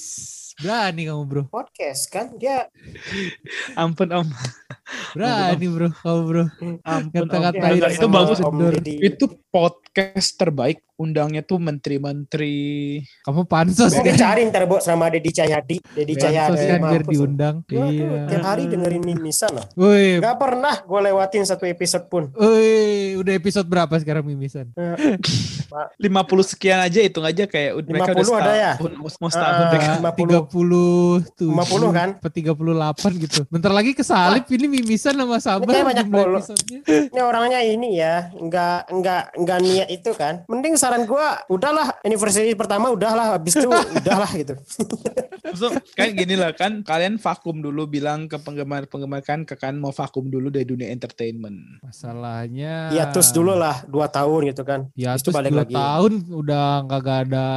berani 0.63 1.03
kamu 1.11 1.23
bro. 1.27 1.43
Podcast 1.51 2.07
kan 2.09 2.37
dia 2.39 2.71
Ampun 3.75 4.09
om. 4.15 4.29
Berani 5.17 5.67
bro, 5.67 5.89
kamu 5.91 6.21
bro. 6.29 6.45
Ampun 6.87 7.27
om. 7.27 7.31
Kata-katain 7.31 7.73
Enggak, 7.79 7.93
itu 7.99 8.07
bagus. 8.09 8.39
Om. 8.41 8.59
Itu 8.85 9.25
podcast 9.51 10.29
terbaik 10.39 10.79
undangnya 11.03 11.43
tuh 11.43 11.59
menteri-menteri. 11.59 12.55
Kamu 13.21 13.45
pansos 13.45 13.91
Gue 13.93 14.09
kan? 14.09 14.17
cari 14.17 14.47
ntar 14.47 14.65
bu 14.65 14.79
sama 14.79 15.09
Deddy 15.09 15.31
Cahyadi. 15.31 15.77
Deddy 15.93 16.15
Cahyadi. 16.15 16.63
kan 16.65 16.81
biar 16.81 17.03
diundang. 17.05 17.57
Gua 17.65 17.85
tuh 17.85 18.07
Iya. 18.07 18.21
tiap 18.29 18.45
hari 18.45 18.63
dengerin 18.67 19.03
mimisan 19.03 19.51
loh. 19.51 19.67
Woi, 19.75 20.19
Gak 20.19 20.37
pernah 20.37 20.75
gue 20.79 21.01
lewatin 21.03 21.43
satu 21.43 21.65
episode 21.65 22.07
pun. 22.07 22.31
woi, 22.33 23.17
udah 23.17 23.33
episode 23.33 23.67
berapa 23.67 23.93
sekarang 23.97 24.23
mimisan? 24.25 24.71
50 25.99 25.99
sekian 26.47 26.79
aja 26.79 27.01
hitung 27.01 27.25
aja 27.25 27.45
kayak 27.45 27.73
ud- 27.75 27.89
mereka 27.89 28.13
udah 28.13 28.23
50 28.23 28.39
ada 28.39 28.53
ya? 28.53 28.73
mau- 28.93 29.31
setahun 29.33 29.55
Ah, 29.73 29.97
lima 29.97 30.13
puluh. 30.13 30.29
tiga 30.29 30.41
puluh 30.45 31.07
tujuh 31.33 31.49
50 31.51 31.91
kan? 31.91 32.09
apa 32.15 32.29
tiga 32.29 32.53
puluh 32.53 32.73
delapan 32.73 33.11
gitu 33.17 33.41
bentar 33.49 33.73
lagi 33.73 33.93
kesalip 33.93 34.45
ini 34.49 34.67
mimisan 34.71 35.17
sama 35.17 35.41
sabar 35.41 35.73
kayak 35.73 35.87
banyak. 35.89 36.07
Ini 37.09 37.21
orangnya 37.21 37.61
ini 37.63 37.97
ya, 37.97 38.29
nggak 38.31 38.93
nggak 38.93 39.23
nggak 39.41 39.59
niat 39.61 39.89
itu 39.89 40.11
kan. 40.13 40.45
Mending 40.45 40.77
saran 40.93 41.09
gue, 41.09 41.29
udahlah 41.49 41.89
anniversary 42.05 42.53
pertama 42.53 42.93
udahlah, 42.93 43.41
habis 43.41 43.57
itu 43.57 43.65
udahlah 44.05 44.29
gitu. 44.37 44.55
So, 45.57 45.73
kan 45.97 46.13
gini 46.13 46.37
lah 46.37 46.53
kan 46.53 46.85
kalian 46.85 47.17
vakum 47.17 47.65
dulu 47.65 47.89
bilang 47.89 48.29
ke 48.29 48.37
penggemar-penggemar 48.37 49.25
kan 49.25 49.49
ke 49.49 49.57
kan 49.57 49.73
mau 49.81 49.89
vakum 49.89 50.29
dulu 50.29 50.53
dari 50.53 50.69
dunia 50.69 50.93
entertainment. 50.93 51.81
masalahnya 51.81 52.93
Hiatus 52.93 53.33
dulu 53.33 53.57
lah, 53.57 53.81
dua 53.89 54.13
tahun 54.13 54.53
gitu 54.53 54.63
kan. 54.69 54.93
ya 54.93 55.17
itu 55.17 55.33
balik 55.33 55.53
dua 55.57 55.65
lagi. 55.65 55.75
tahun 55.75 56.13
udah 56.29 56.69
nggak 56.85 57.01
gak 57.01 57.19
ada 57.29 57.49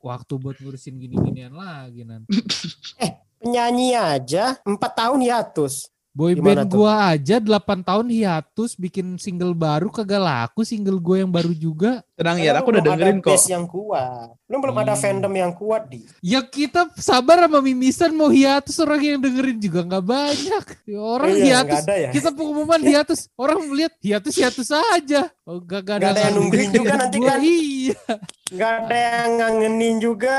waktu 0.00 0.32
buat 0.38 0.56
ngurusin 0.62 0.94
gini-ginian 1.02 1.54
lagi 1.54 2.06
nanti 2.06 2.30
Penyanyi 3.44 3.92
aja 3.92 4.56
empat 4.64 4.92
tahun 4.96 5.20
hiatus. 5.20 5.93
Boy 6.14 6.32
Gimana 6.32 6.62
band 6.62 6.70
tuh? 6.70 6.78
gua 6.78 6.92
aja 7.10 7.36
8 7.36 7.50
tahun 7.82 8.06
hiatus 8.08 8.70
bikin 8.74 9.18
single 9.18 9.50
baru 9.50 9.90
kagak 9.90 10.22
laku 10.22 10.62
single 10.62 10.96
gue 10.96 11.20
yang 11.20 11.28
baru 11.28 11.50
juga 11.50 12.06
Tenang 12.14 12.38
ya, 12.38 12.54
aku 12.54 12.70
udah 12.70 12.78
belum 12.78 12.94
dengerin 12.94 13.18
ada 13.18 13.24
kok. 13.26 13.30
base 13.34 13.48
yang 13.50 13.66
kuat. 13.66 14.30
Belum 14.46 14.60
belum 14.62 14.76
ada 14.78 14.94
Hmm. 14.94 15.02
fandom 15.02 15.34
yang 15.34 15.50
kuat 15.50 15.82
di. 15.90 16.06
Ya 16.22 16.40
kita 16.40 16.86
sabar 16.94 17.42
sama 17.42 17.58
mimisan 17.58 18.14
mau 18.14 18.30
hiatus 18.30 18.78
orang 18.78 19.02
yang 19.02 19.18
dengerin 19.18 19.58
juga 19.58 19.82
nggak 19.82 20.04
banyak. 20.06 20.64
Ya, 20.86 21.00
Orang 21.02 21.34
Iya, 21.34 21.42
hiatus 21.58 21.82
ada 21.82 21.94
ya. 21.98 22.10
kita 22.14 22.30
pengumuman 22.30 22.78
hiatus 22.78 23.26
orang 23.34 23.66
melihat 23.66 23.90
hiatus 23.98 24.30
hiatus 24.32 24.68
aja. 24.70 25.26
Oh 25.42 25.58
gak, 25.58 25.82
gak 25.82 25.98
Nggak 25.98 26.12
ada 26.12 26.20
yang 26.22 26.34
nungguin 26.38 26.70
juga 26.70 26.92
nanti 26.94 27.18
kan. 27.18 27.38
Iya. 27.42 27.98
Nggak 28.46 28.72
ada 28.78 28.94
yang 28.96 29.30
ngangenin 29.34 29.94
juga. 29.98 30.38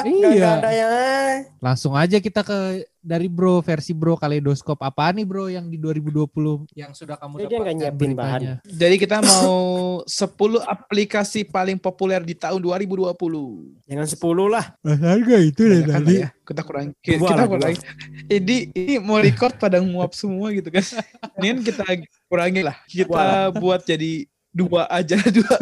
Nggak 0.00 0.14
Iya. 0.30 0.38
nggak 0.38 0.54
ada 0.56 0.70
yang 0.70 0.92
eh. 0.94 1.34
Langsung 1.58 1.92
aja 1.92 2.16
kita 2.16 2.40
ke 2.40 2.58
dari 3.08 3.24
bro 3.32 3.64
versi 3.64 3.96
bro 3.96 4.20
kaleidoskop 4.20 4.76
apa 4.84 5.08
nih 5.16 5.24
bro 5.24 5.48
yang 5.48 5.64
di 5.72 5.80
2020 5.80 6.68
yang 6.76 6.92
sudah 6.92 7.16
kamu 7.16 7.40
Jadi 7.40 7.54
dapatkan 7.56 7.74
nyiapin 7.80 8.12
bahan. 8.12 8.40
Jadi 8.68 8.96
kita 9.00 9.24
mau 9.24 9.56
10 10.04 10.60
aplikasi 10.60 11.48
paling 11.48 11.80
populer 11.80 12.20
di 12.20 12.36
tahun 12.36 12.60
2020. 12.60 13.16
Jangan 13.88 14.06
10 14.12 14.52
lah. 14.52 14.64
Harga 14.84 15.36
itu 15.40 15.62
Banyak 15.64 15.88
kan 15.88 16.02
lah 16.04 16.12
ya. 16.12 16.28
Kita 16.44 16.62
kurang 16.68 16.86
kita 17.00 17.32
lah, 17.32 17.48
kurang. 17.48 17.72
Ini 18.28 18.56
ini 18.76 18.94
mau 19.00 19.16
record 19.16 19.56
pada 19.56 19.80
nguap 19.80 20.12
semua 20.12 20.52
gitu 20.52 20.68
kan. 20.68 20.84
Ini 21.40 21.46
kan 21.56 21.58
kita 21.64 21.84
kurangi 22.28 22.60
lah. 22.60 22.76
Kita 22.84 23.56
buat 23.56 23.88
jadi 23.88 24.28
dua 24.52 24.84
aja 24.92 25.16
dua. 25.36 25.56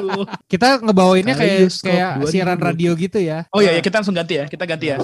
dua. 0.00 0.24
Kita 0.48 0.80
ngebawainnya 0.80 1.34
kayak 1.36 1.68
kayak 1.82 2.10
2020. 2.24 2.32
siaran 2.32 2.58
radio 2.60 2.90
gitu 2.96 3.18
ya. 3.20 3.44
Oh 3.52 3.60
iya 3.60 3.76
ya 3.76 3.82
kita 3.84 4.00
langsung 4.00 4.16
ganti 4.16 4.40
ya. 4.40 4.44
Kita 4.48 4.64
ganti 4.64 4.92
ya. 4.92 4.98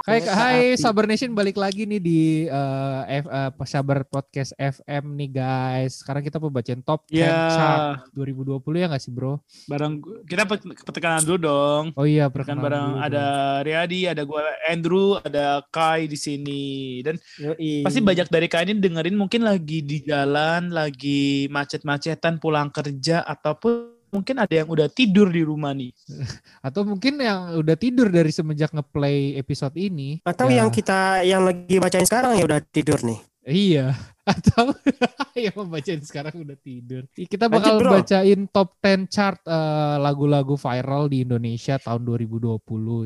Hai, 0.00 0.24
hai 0.24 0.58
api. 0.72 0.80
Sabar 0.80 1.04
Nation 1.04 1.36
balik 1.36 1.60
lagi 1.60 1.84
nih 1.84 2.00
di 2.00 2.20
eh, 2.48 3.20
F, 3.20 3.28
eh, 3.28 3.52
Sabar 3.68 4.00
Podcast 4.08 4.56
FM 4.56 5.12
nih 5.12 5.28
guys. 5.28 6.00
Sekarang 6.00 6.24
kita 6.24 6.40
mau 6.40 6.48
bacain 6.48 6.80
top 6.80 7.04
10 7.12 7.20
chart 7.28 8.08
2020 8.16 8.80
ya 8.80 8.88
nggak 8.88 9.02
sih 9.04 9.12
bro? 9.12 9.36
barang 9.68 10.00
kita 10.24 10.48
pet- 10.48 10.64
petekanan 10.88 11.20
dulu 11.20 11.38
dong. 11.44 11.84
Oh 12.00 12.08
iya 12.08 12.32
Kan 12.32 12.32
perkenalan 12.32 12.64
bareng 12.64 12.88
dulu 12.96 13.04
ada 13.04 13.24
Riyadi, 13.60 14.00
ada 14.08 14.22
gua 14.24 14.40
Andrew, 14.64 15.20
ada 15.20 15.60
Kai 15.68 16.08
di 16.08 16.16
sini 16.16 17.04
dan 17.04 17.20
Yoi. 17.36 17.84
pasti 17.84 18.00
banyak 18.00 18.32
dari 18.32 18.48
kalian 18.48 18.80
ini 18.80 18.80
dengerin 18.80 19.20
mungkin 19.20 19.44
lagi 19.44 19.84
di 19.84 20.00
jalan, 20.00 20.72
lagi 20.72 21.44
macet-macetan 21.52 22.40
pulang 22.40 22.72
kerja 22.72 23.20
ataupun 23.20 23.99
mungkin 24.10 24.36
ada 24.38 24.52
yang 24.52 24.68
udah 24.68 24.86
tidur 24.86 25.30
di 25.30 25.42
rumah 25.42 25.72
nih. 25.72 25.90
Atau 26.66 26.84
mungkin 26.84 27.18
yang 27.18 27.56
udah 27.56 27.74
tidur 27.74 28.10
dari 28.10 28.30
semenjak 28.30 28.70
ngeplay 28.70 29.34
episode 29.34 29.74
ini. 29.74 30.20
Atau 30.22 30.46
Ya. 30.46 30.62
yang 30.62 30.70
kita 30.70 31.22
yang 31.22 31.42
lagi 31.42 31.78
bacain 31.78 32.04
sekarang 32.04 32.36
ya 32.36 32.44
udah 32.44 32.60
tidur 32.62 33.00
nih. 33.00 33.18
Iya. 33.42 33.86
Atau 34.30 34.70
yang 35.34 35.56
membacain 35.56 35.98
sekarang 36.04 36.30
udah 36.36 36.54
tidur. 36.54 37.02
Kita 37.10 37.48
Lanjut, 37.48 37.54
bakal 37.56 37.74
bro. 37.80 37.90
bacain 37.98 38.40
top 38.46 38.68
10 38.78 39.08
chart 39.08 39.40
eh, 39.42 39.96
lagu-lagu 39.98 40.54
viral 40.54 41.08
di 41.08 41.24
Indonesia 41.24 41.74
tahun 41.76 42.04
2020 42.04 42.60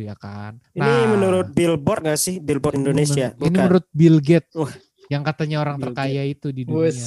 ya 0.04 0.12
kan. 0.18 0.58
Ini 0.74 0.92
menurut 1.08 1.54
Billboard 1.54 2.04
gak 2.04 2.20
sih? 2.20 2.42
Billboard 2.42 2.76
Indonesia. 2.76 3.32
Ini 3.32 3.40
Bukan. 3.40 3.52
menurut 3.56 3.84
Bill 3.88 4.18
Gates. 4.20 4.52
Wah. 4.52 4.74
Yang 5.14 5.22
katanya 5.30 5.56
orang 5.62 5.76
Bill 5.78 5.84
terkaya 5.86 6.22
itu 6.26 6.48
di 6.50 6.62
dunia 6.66 6.90
Wes. 6.90 6.98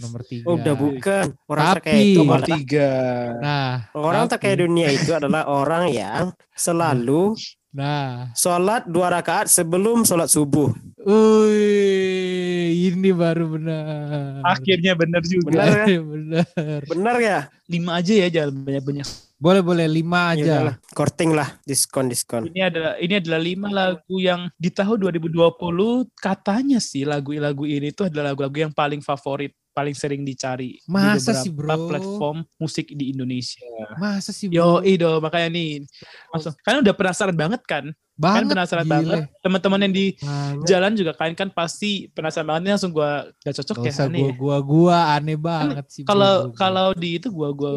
nomor 0.00 0.24
tiga. 0.24 0.44
Oh, 0.48 0.56
udah 0.56 0.74
bukan. 0.74 1.24
Orang 1.44 1.64
Tapi- 1.68 1.74
terkaya 1.76 2.00
itu 2.00 2.20
Nomor 2.24 2.40
tiga. 2.40 2.90
Nah, 3.36 3.70
orang 3.92 4.24
tapi- 4.24 4.32
terkaya 4.32 4.56
dunia 4.64 4.88
itu 4.88 5.10
adalah 5.12 5.42
orang 5.44 5.84
yang 5.92 6.24
selalu 6.56 7.36
Nah, 7.70 8.34
sholat 8.34 8.82
dua 8.90 9.14
rakaat 9.14 9.46
sebelum 9.46 10.02
sholat 10.02 10.26
subuh. 10.26 10.74
Wih, 11.00 12.90
ini 12.90 13.14
baru 13.14 13.56
benar. 13.56 14.42
Akhirnya 14.42 14.98
bener 14.98 15.22
juga. 15.22 15.54
Benar 15.54 15.86
ya? 15.86 16.00
benar. 16.12 16.80
Benar 16.84 17.16
ya? 17.22 17.38
Lima 17.70 17.90
aja 18.02 18.12
ya 18.12 18.28
jangan 18.28 18.58
banyak-banyak. 18.66 19.06
Boleh 19.40 19.62
boleh 19.64 19.88
lima 19.88 20.36
Ya 20.36 20.44
aja. 20.44 20.44
udahlah, 20.44 20.76
korting 20.92 21.32
lah, 21.32 21.48
diskon 21.64 22.12
diskon. 22.12 22.52
Ini 22.52 22.68
adalah 22.68 22.92
ini 23.00 23.14
adalah 23.16 23.40
lima 23.40 23.68
lagu 23.72 24.20
yang 24.20 24.52
di 24.60 24.68
tahun 24.68 25.00
2020 25.00 26.12
katanya 26.12 26.76
sih 26.76 27.08
lagu-lagu 27.08 27.64
ini 27.64 27.88
tuh 27.88 28.12
adalah 28.12 28.36
lagu-lagu 28.36 28.68
yang 28.68 28.74
paling 28.74 29.00
favorit, 29.00 29.56
paling 29.70 29.94
sering 29.94 30.22
dicari 30.26 30.82
Masa 30.90 31.32
di 31.32 31.46
sih, 31.46 31.50
beberapa 31.54 31.78
bro? 31.78 31.90
platform 31.94 32.38
musik 32.58 32.90
di 32.90 33.14
Indonesia. 33.14 33.62
Masa 33.96 34.34
sih 34.34 34.50
bro? 34.50 34.82
Yo, 34.82 34.86
ido 34.86 35.22
makanya 35.22 35.48
nih. 35.54 35.86
Langsung, 36.34 36.54
kalian 36.66 36.82
udah 36.82 36.94
penasaran 36.94 37.36
banget 37.36 37.62
kan? 37.64 37.84
Kalian 38.20 38.36
Banget. 38.36 38.52
penasaran 38.52 38.84
gile. 38.84 38.92
banget. 38.92 39.20
Teman-teman 39.40 39.80
yang 39.80 39.94
di 39.94 40.06
Banget. 40.14 40.64
jalan 40.66 40.92
juga 40.92 41.12
kalian 41.12 41.32
kan 41.34 41.48
pasti 41.48 41.90
penasaran 42.06 42.46
banget. 42.46 42.60
Ini 42.60 42.70
langsung 42.70 42.92
gua 42.92 43.10
gak 43.40 43.54
cocok 43.56 43.76
Gak 43.76 43.86
ya 43.86 43.90
usah 43.90 44.06
aneh. 44.06 44.20
gua 44.20 44.28
ya. 44.28 44.34
gua 44.36 44.56
gua 44.60 44.96
aneh 45.10 45.36
banget 45.36 45.84
sih. 45.88 46.02
bro, 46.02 46.10
Kalau 46.10 46.28
gua, 46.30 46.44
gua. 46.44 46.54
kalau 46.54 46.86
di 46.92 47.10
itu 47.16 47.28
gua 47.28 47.48
gua 47.50 47.72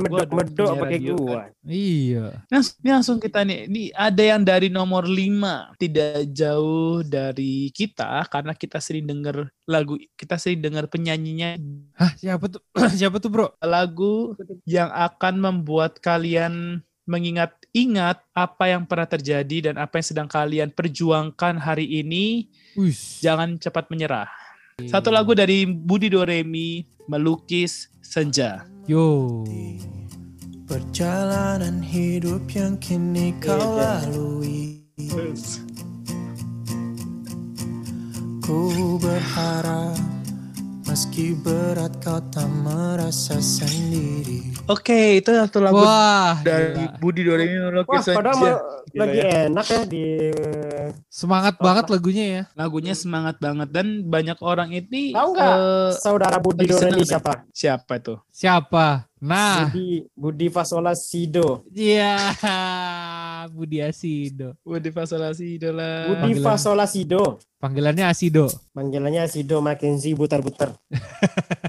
medok-medok 0.00 0.66
punya 0.66 0.80
pakai 0.80 0.98
gua. 1.04 1.40
iya. 1.62 2.26
Nah, 2.48 2.60
ini 2.62 2.90
langsung 2.90 3.16
kita 3.18 3.40
nih. 3.42 3.58
Ini 3.64 3.82
ada 3.92 4.22
yang 4.24 4.42
dari 4.42 4.68
nomor 4.68 5.04
5 5.04 5.76
tidak 5.76 6.24
jauh 6.30 6.72
dari 7.02 7.68
kita 7.68 8.24
karena 8.26 8.52
kita 8.52 8.78
sering 8.78 9.04
denger 9.04 9.36
lagu 9.62 9.94
kita 10.14 10.34
sering 10.34 10.58
denger 10.58 10.88
penyanyinya 10.88 11.54
Hah, 11.94 12.12
siapa 12.14 12.48
tuh? 12.48 12.64
siapa 12.98 13.18
tuh, 13.18 13.28
Bro? 13.28 13.46
lagu 13.62 14.32
yang 14.64 14.88
akan 14.88 15.34
membuat 15.38 15.98
kalian 15.98 16.80
mengingat-ingat 17.04 18.22
apa 18.32 18.64
yang 18.70 18.86
pernah 18.86 19.08
terjadi 19.08 19.72
dan 19.72 19.74
apa 19.78 19.98
yang 19.98 20.06
sedang 20.06 20.28
kalian 20.30 20.70
perjuangkan 20.70 21.58
hari 21.58 21.86
ini. 21.88 22.46
Wih. 22.78 22.94
Jangan 23.20 23.58
cepat 23.58 23.90
menyerah. 23.90 24.30
Satu 24.86 25.12
lagu 25.12 25.34
dari 25.36 25.66
Budi 25.68 26.08
Doremi, 26.08 26.86
Melukis 27.10 27.90
Senja. 28.00 28.66
Yo. 28.86 29.42
Perjalanan 30.66 31.84
hidup 31.84 32.48
yang 32.54 32.80
kini 32.80 33.36
kau 33.44 33.76
lalui 33.76 34.80
Ku 38.40 38.96
berharap 38.96 40.00
Meski 40.88 41.36
berat 41.36 41.92
kau 42.00 42.22
tak 42.32 42.48
merasa 42.64 43.36
sendiri 43.42 44.21
Oke, 44.70 45.18
itu 45.18 45.30
satu 45.34 45.58
lagu 45.58 45.82
Wah, 45.82 46.38
dari 46.40 46.78
gila. 46.78 46.94
Budi 47.02 47.26
Doremi 47.26 47.58
Wah, 47.58 47.66
Melukis 47.68 48.06
Senja. 48.06 48.14
padahal 48.14 48.54
lagi 48.94 49.18
ya. 49.18 49.50
enak 49.50 49.66
ya 49.66 49.82
di 49.84 50.04
semangat 51.10 51.54
banget 51.58 51.84
lagunya 51.90 52.24
ya. 52.24 52.42
Lagunya 52.54 52.94
semangat 52.94 53.42
banget 53.42 53.68
dan 53.74 54.06
banyak 54.06 54.38
orang 54.38 54.70
ini 54.70 55.10
Tahu 55.10 55.28
nggak? 55.34 55.54
eh, 55.58 55.90
saudara 55.98 56.38
Budi 56.38 56.70
Doremi 56.70 57.02
siapa? 57.02 57.42
siapa 57.50 57.92
itu? 57.98 58.14
Siapa? 58.30 59.10
Nah, 59.22 59.70
Budi 59.70 60.02
Budi 60.18 60.50
Fasola 60.50 60.98
Sido. 60.98 61.62
iya 61.70 62.18
Budi 63.54 63.78
Asido. 63.78 64.58
Budi 64.66 64.90
Fasolasi 64.90 65.62
idola. 65.62 66.10
Budi 66.10 66.18
panggilan. 66.18 66.42
Fasola 66.42 66.84
Sido. 66.90 67.38
Panggilannya 67.62 68.10
Asido. 68.10 68.50
Panggilannya 68.74 69.22
Sido 69.30 69.62
Mackenzie 69.62 70.18
butar-butar. 70.18 70.74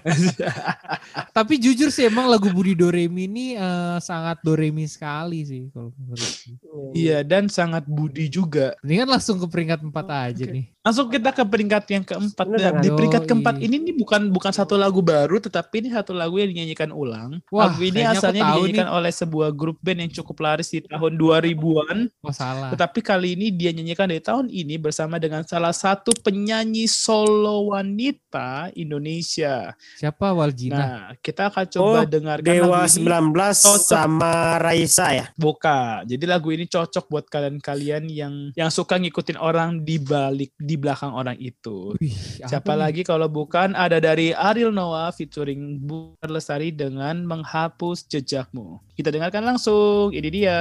Tapi 1.37 1.53
jujur 1.61 1.93
sih 1.93 2.09
emang 2.09 2.25
lagu 2.25 2.49
Budi 2.49 2.73
Doremi 2.73 3.29
ini 3.29 3.53
eh, 3.53 4.01
sangat 4.01 4.41
Doremi 4.41 4.89
sekali 4.89 5.45
sih 5.45 5.69
kalau 5.69 5.93
menurutku. 5.93 6.57
Iya 6.97 7.21
dan 7.21 7.53
sangat 7.53 7.85
Budi 7.85 8.33
juga. 8.33 8.73
Ini 8.81 9.05
kan 9.05 9.13
langsung 9.13 9.37
ke 9.37 9.45
peringkat 9.45 9.85
4 9.85 9.93
aja 10.09 10.45
nih. 10.49 10.72
Langsung 10.83 11.07
kita 11.07 11.31
ke 11.31 11.47
peringkat 11.47 11.83
yang 11.95 12.03
keempat. 12.03 12.43
Bener 12.43 12.75
kan? 12.75 12.83
di 12.83 12.91
peringkat 12.91 13.23
keempat 13.23 13.55
ini 13.63 13.79
nih 13.79 13.95
bukan 13.95 14.27
bukan 14.27 14.51
satu 14.51 14.75
lagu 14.75 14.99
baru, 14.99 15.39
tetapi 15.39 15.79
ini 15.79 15.89
satu 15.95 16.11
lagu 16.11 16.35
yang 16.35 16.51
dinyanyikan 16.51 16.91
ulang. 16.91 17.39
Wah, 17.47 17.71
lagu 17.71 17.87
ini 17.87 18.03
asalnya 18.03 18.51
dinyanyikan 18.51 18.91
oleh 18.91 19.07
sebuah 19.07 19.55
grup 19.55 19.79
band 19.79 20.03
yang 20.03 20.11
cukup 20.11 20.43
laris 20.43 20.75
di 20.75 20.83
tahun 20.83 21.15
2000-an. 21.15 21.97
Oh 22.19 22.35
salah. 22.35 22.75
Tetapi 22.75 22.99
kali 22.99 23.31
ini 23.31 23.47
dia 23.55 23.71
nyanyikan 23.71 24.11
dari 24.11 24.19
tahun 24.19 24.51
ini 24.51 24.75
bersama 24.75 25.23
dengan 25.23 25.47
salah 25.47 25.71
satu 25.71 26.11
penyanyi 26.19 26.91
solo 26.91 27.71
wanita 27.71 28.67
Indonesia. 28.75 29.71
Siapa 29.95 30.35
Waljina? 30.35 30.75
Nah, 30.75 31.03
kita 31.23 31.47
akan 31.47 31.65
coba 31.71 31.99
Oh, 32.03 32.03
dengarkan 32.03 32.51
Dewa 32.51 32.83
lagu 32.83 32.91
ini. 32.91 33.07
19 33.07 33.55
Cocok. 33.55 33.79
sama 33.79 34.59
Raisa 34.59 35.15
ya. 35.15 35.25
Buka. 35.39 36.03
Jadi 36.03 36.27
lagu 36.27 36.51
ini 36.51 36.67
cocok 36.67 37.05
buat 37.07 37.25
kalian-kalian 37.31 38.03
yang 38.11 38.33
yang 38.51 38.67
suka 38.67 38.99
ngikutin 38.99 39.39
orang 39.39 39.79
di 39.79 39.95
balik 39.95 40.51
di 40.57 40.72
belakang 40.79 41.13
orang 41.13 41.37
itu. 41.37 41.93
Wih, 42.01 42.13
Siapa 42.41 42.63
apa 42.63 42.73
lagi 42.87 43.01
kalau 43.05 43.27
bukan 43.27 43.73
ada 43.77 43.99
dari 44.01 44.31
Ariel 44.33 44.73
Noah 44.73 45.11
featuring 45.13 45.79
Bu 45.81 46.15
Lestari 46.25 46.73
dengan 46.73 47.25
menghapus 47.25 48.07
jejakmu. 48.07 48.81
Kita 48.97 49.13
dengarkan 49.13 49.43
langsung. 49.43 50.09
Ini 50.13 50.29
dia. 50.29 50.59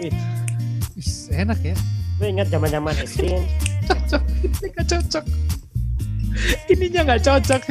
Ih, 0.00 0.14
enak 1.36 1.60
ya. 1.60 1.76
Gue 2.20 2.28
ingat 2.28 2.48
zaman-zaman 2.52 2.94
SD. 3.00 3.32
Cocok. 3.88 4.22
Ini 4.44 4.66
nggak 4.76 4.86
cocok. 4.86 5.24
Ininya 6.70 7.00
nggak 7.04 7.22
cocok. 7.24 7.62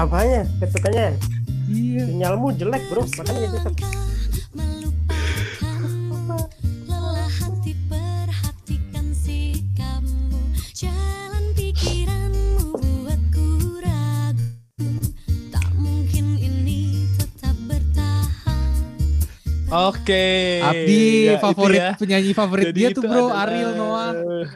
Apanya? 0.00 0.42
Ketukannya? 0.58 1.31
Iya. 1.68 2.02
Sinyalmu 2.08 2.48
jelek 2.58 2.82
bro. 2.90 3.02
Makanya 3.06 3.46
gitu. 3.52 3.70
Oke. 19.72 20.60
Abdi 20.60 21.02
Ya, 21.26 21.36
favorit 21.38 21.78
ya. 21.78 21.90
penyanyi 21.96 22.32
favorit 22.32 22.64
Jadi 22.68 22.76
dia 22.76 22.88
tuh 22.92 23.02
bro 23.02 23.26
adalah- 23.26 23.42
Ariel 23.42 23.72
Noah. 23.72 24.10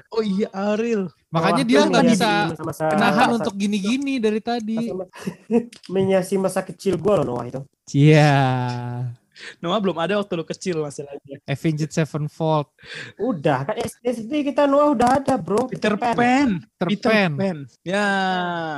Oh 0.09 0.21
iya 0.21 0.49
Ariel. 0.53 1.09
Makanya 1.27 1.65
dia 1.65 1.79
nggak 1.83 2.05
bisa 2.07 2.31
masa- 2.59 2.89
Kenahan 2.89 3.17
masa- 3.27 3.37
untuk 3.39 3.55
gini-gini 3.55 4.17
dari 4.17 4.41
tadi. 4.41 4.93
masa- 4.93 5.09
Menyasi 5.95 6.35
masa 6.37 6.61
kecil 6.61 6.97
gue 6.97 7.13
loh 7.15 7.25
Noah 7.27 7.45
itu. 7.47 7.61
Iya. 7.91 8.37
Noah 9.59 9.79
belum 9.79 9.97
ada 9.97 10.17
waktu 10.17 10.33
lu 10.33 10.43
kecil 10.43 10.81
masalahnya. 10.81 11.39
Avenged 11.45 11.91
Sevenfold. 11.91 12.67
Udah 13.17 13.65
kan 13.65 13.77
SD 14.03 14.47
kita 14.47 14.65
Noah 14.65 14.93
udah 14.93 15.09
ada 15.21 15.35
bro. 15.37 15.69
Peter 15.69 15.95
Pan. 15.95 16.17
Peter 16.61 16.87
Peter 16.89 17.11
Pan. 17.11 17.31
Pan. 17.37 17.59
Ya. 17.83 18.07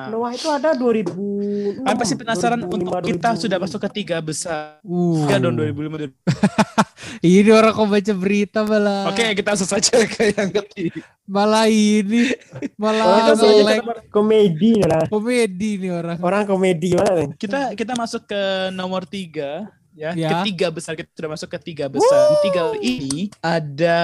Noah 0.08 0.32
itu 0.32 0.48
ada 0.48 0.74
2000. 0.74 1.82
Kan 1.82 1.94
pasti 1.94 2.14
penasaran 2.14 2.60
untuk 2.60 2.94
kita 3.00 3.34
sudah 3.34 3.58
masuk 3.58 3.80
ke 3.86 4.02
tiga 4.02 4.18
besar. 4.18 4.82
Uh. 4.82 5.24
Tiga 5.24 5.38
tahun 5.40 5.54
2005. 5.74 6.10
Ini 7.18 7.50
orang 7.50 7.72
kok 7.72 7.88
baca 7.88 8.12
berita 8.14 8.60
malah. 8.62 9.10
Oke, 9.10 9.24
kita 9.34 9.56
langsung 9.56 9.70
saja 9.70 9.96
ke 10.12 10.30
yang 10.30 10.50
ketiga. 10.52 11.02
Malah 11.28 11.68
ini. 11.68 12.32
Oh, 12.32 12.88
Malah 12.88 13.36
nge-lag 13.36 13.84
kita 13.84 14.02
komedi 14.08 14.72
lah. 14.80 15.04
komedi 15.12 15.70
nih 15.76 15.92
orang. 15.92 16.16
Orang 16.24 16.42
komedi 16.46 16.96
mana 16.96 17.12
nih? 17.20 17.28
Kita 17.36 17.76
kita 17.76 17.92
masuk 17.92 18.24
ke 18.24 18.42
nomor 18.72 19.04
tiga. 19.04 19.68
Ya, 19.98 20.14
Ya. 20.14 20.30
ketiga 20.40 20.70
besar 20.70 20.94
kita 20.94 21.10
sudah 21.10 21.30
masuk 21.34 21.48
ke 21.50 21.58
tiga 21.74 21.90
besar. 21.90 22.30
Di 22.30 22.36
tiga 22.46 22.62
ini 22.78 23.34
ada, 23.42 23.98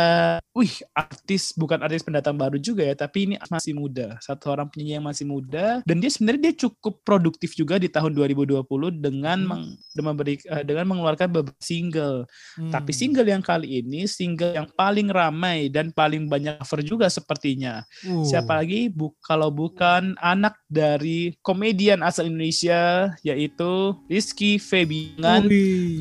wih, 0.50 0.74
artis 0.90 1.54
bukan 1.54 1.78
artis 1.78 2.02
pendatang 2.02 2.34
baru 2.34 2.58
juga 2.58 2.82
ya, 2.82 2.98
tapi 2.98 3.30
ini 3.30 3.34
masih 3.46 3.78
muda. 3.78 4.18
Satu 4.18 4.50
orang 4.50 4.66
penyanyi 4.66 4.98
yang 4.98 5.06
masih 5.06 5.22
muda 5.22 5.78
dan 5.86 5.96
dia 6.02 6.10
sebenarnya 6.10 6.50
dia 6.50 6.54
cukup 6.66 6.98
produktif 7.06 7.54
juga 7.54 7.78
di 7.78 7.86
tahun 7.86 8.10
2020 8.10 8.90
dengan 8.90 9.38
Hmm. 9.38 9.50
meng, 9.54 9.64
dengan 9.94 10.06
memberi 10.10 10.34
eh, 10.42 10.64
dengan 10.66 10.84
mengeluarkan 10.90 11.28
beberapa 11.30 11.54
single. 11.62 12.26
Hmm. 12.58 12.74
Tapi 12.74 12.90
single 12.90 13.28
yang 13.30 13.40
kali 13.40 13.78
ini 13.78 14.10
single 14.10 14.50
yang 14.50 14.66
paling 14.74 15.06
ramai 15.08 15.70
dan 15.70 15.94
paling 15.94 16.26
banyak 16.26 16.58
cover 16.58 16.82
juga 16.82 17.06
sepertinya. 17.06 17.86
Uh. 18.02 18.26
Siapa 18.26 18.58
lagi 18.58 18.90
bu 18.90 19.14
kalau 19.22 19.54
bukan 19.54 20.18
anak 20.18 20.58
dari 20.66 21.38
komedian 21.38 22.02
asal 22.02 22.26
Indonesia 22.26 23.14
yaitu 23.22 23.94
Rizky 24.10 24.58
Febian. 24.58 25.46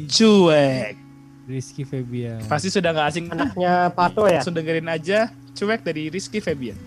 Cuek. 0.08 0.96
Rizky 1.44 1.84
Febian. 1.84 2.40
Pasti 2.48 2.72
sudah 2.72 2.96
nggak 2.96 3.08
asing. 3.12 3.26
Anaknya 3.28 3.92
Pato 3.92 4.24
ya. 4.26 4.40
Langsung 4.40 4.56
dengerin 4.56 4.88
aja 4.88 5.28
Cuek 5.54 5.84
dari 5.84 6.08
Rizky 6.08 6.40
Febian. 6.40 6.80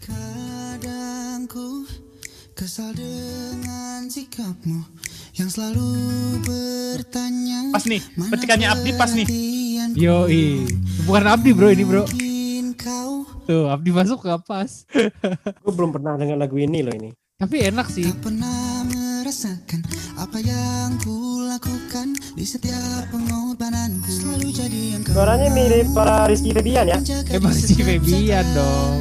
Kadang 0.00 1.48
ku 1.48 1.88
kesal 2.52 2.92
dengan 2.92 4.06
sikapmu 4.06 4.84
yang 5.34 5.50
selalu 5.50 5.88
bertanya. 6.44 7.72
Pas 7.74 7.82
nih, 7.84 8.04
"Mana 8.14 8.30
petikannya 8.30 8.68
Abdi 8.70 8.90
pas 8.94 9.10
nih. 9.10 9.26
perhatianku? 9.26 9.96
Yoi. 9.98 10.44
Bukan 11.04 11.24
Abdi 11.26 11.50
bro 11.50 11.68
ini 11.68 11.84
bro. 11.84 12.04
Tuh 13.44 13.68
Abdi 13.68 13.90
masuk 13.92 14.24
gak 14.24 14.40
pas. 14.48 14.88
Gue 15.64 15.72
belum 15.72 15.92
pernah 15.92 16.16
dengar 16.16 16.40
lagu 16.40 16.56
ini 16.56 16.80
loh 16.80 16.94
ini. 16.96 17.12
Tapi 17.36 17.60
enak 17.68 17.92
sih. 17.92 18.08
tak 18.08 18.24
pernah 18.24 18.86
merasakan 18.88 19.84
apa 20.16 20.38
yang 20.40 20.96
ku 21.02 21.44
lakukan 21.44 22.14
di 22.32 22.44
setiap 22.46 23.04
pengorbananku. 23.12 24.08
Selalu 24.08 24.48
jadi 24.48 24.80
yang 24.96 25.02
kau 25.04 25.12
Suaranya 25.12 25.52
mirip 25.52 25.92
para 25.92 26.24
Rizky 26.24 26.56
Febian 26.56 26.88
ya. 26.88 26.96
Emang 27.28 27.52
Rizky 27.52 27.84
Febian 27.84 28.46
dong. 28.56 29.00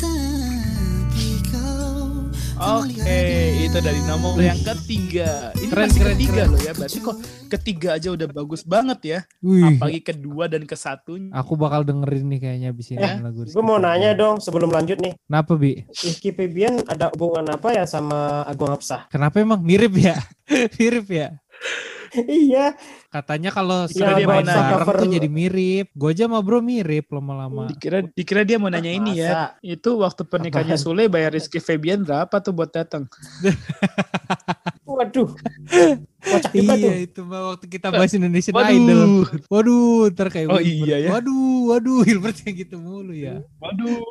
Tapi 0.00 1.26
kau 1.52 2.32
Oke, 2.80 3.20
itu 3.60 3.76
dari 3.76 4.00
nomor 4.08 4.40
yang 4.40 4.56
ketiga. 4.64 5.52
Ini 5.52 5.68
Keren, 5.68 5.84
masih 5.90 6.00
keren, 6.00 6.14
ketiga 6.16 6.32
keren. 6.32 6.48
loh 6.48 6.60
ya. 6.64 6.72
Berarti 6.72 6.98
kok 7.04 7.16
ketiga 7.46 7.96
aja 7.96 8.12
udah 8.12 8.28
bagus 8.28 8.62
banget 8.62 8.98
ya. 9.02 9.18
Wih. 9.40 9.78
Apalagi 9.78 10.00
kedua 10.02 10.46
dan 10.46 10.66
ke 10.66 10.74
satunya. 10.74 11.30
Aku 11.32 11.54
bakal 11.54 11.82
dengerin 11.82 12.26
nih 12.28 12.40
kayaknya 12.42 12.68
abis 12.70 12.86
ini 12.90 13.00
Eh, 13.00 13.16
lagu 13.22 13.46
Rizky 13.46 13.54
Gue 13.54 13.64
mau 13.64 13.78
nanya 13.78 14.12
dong 14.12 14.38
sebelum 14.38 14.68
lanjut 14.68 14.98
nih. 14.98 15.14
Kenapa 15.16 15.52
Bi? 15.54 15.86
Rizky 15.88 16.30
Febian 16.30 16.82
ada 16.86 17.08
hubungan 17.14 17.46
apa 17.48 17.72
ya 17.72 17.84
sama 17.86 18.44
Agung 18.44 18.68
Hapsah? 18.68 19.08
Kenapa 19.08 19.40
emang 19.40 19.62
mirip 19.62 19.94
ya? 19.96 20.18
mirip 20.78 21.06
ya? 21.08 21.38
iya. 22.16 22.72
Katanya 23.10 23.48
kalau 23.48 23.88
Iya, 23.88 23.92
sering 23.92 24.16
dia 24.20 24.28
main 24.28 24.44
bareng 24.44 24.88
tuh 25.00 25.08
jadi 25.08 25.28
mirip. 25.28 25.86
Gue 25.96 26.12
aja 26.12 26.28
sama 26.28 26.40
bro 26.44 26.60
mirip 26.60 27.08
lama-lama. 27.08 27.68
Dikira 27.68 28.04
dikira 28.12 28.42
dia 28.44 28.60
mau 28.60 28.68
nanya 28.68 28.92
ini 28.92 29.16
ya. 29.16 29.28
Masa? 29.28 29.42
Itu 29.64 30.00
waktu 30.00 30.22
pernikahannya? 30.28 30.76
Sule 30.76 31.08
bayar 31.08 31.32
Rizky 31.32 31.58
Febian 31.58 32.04
berapa 32.04 32.36
tuh 32.44 32.52
buat 32.52 32.68
datang? 32.72 33.08
Waduh. 34.96 35.28
Kocak 36.26 36.50
juga 36.50 36.74
tuh. 36.74 36.90
Iya 36.90 36.94
itu 37.06 37.20
mah 37.22 37.54
waktu 37.54 37.66
kita 37.70 37.86
bahas 37.86 38.10
Indonesian 38.10 38.50
Idol. 38.50 38.66
Waduh. 38.66 39.22
Waduh, 39.46 40.00
ntar 40.10 40.26
kayak 40.26 40.48
Oh, 40.50 40.58
Wilbert. 40.58 40.66
iya 40.82 40.96
ya. 40.98 41.10
Waduh, 41.14 41.46
waduh, 41.70 41.96
Wilbert 42.02 42.38
yang 42.42 42.54
gitu 42.56 42.76
mulu 42.82 43.14
ya. 43.14 43.44
Waduh. 43.62 44.02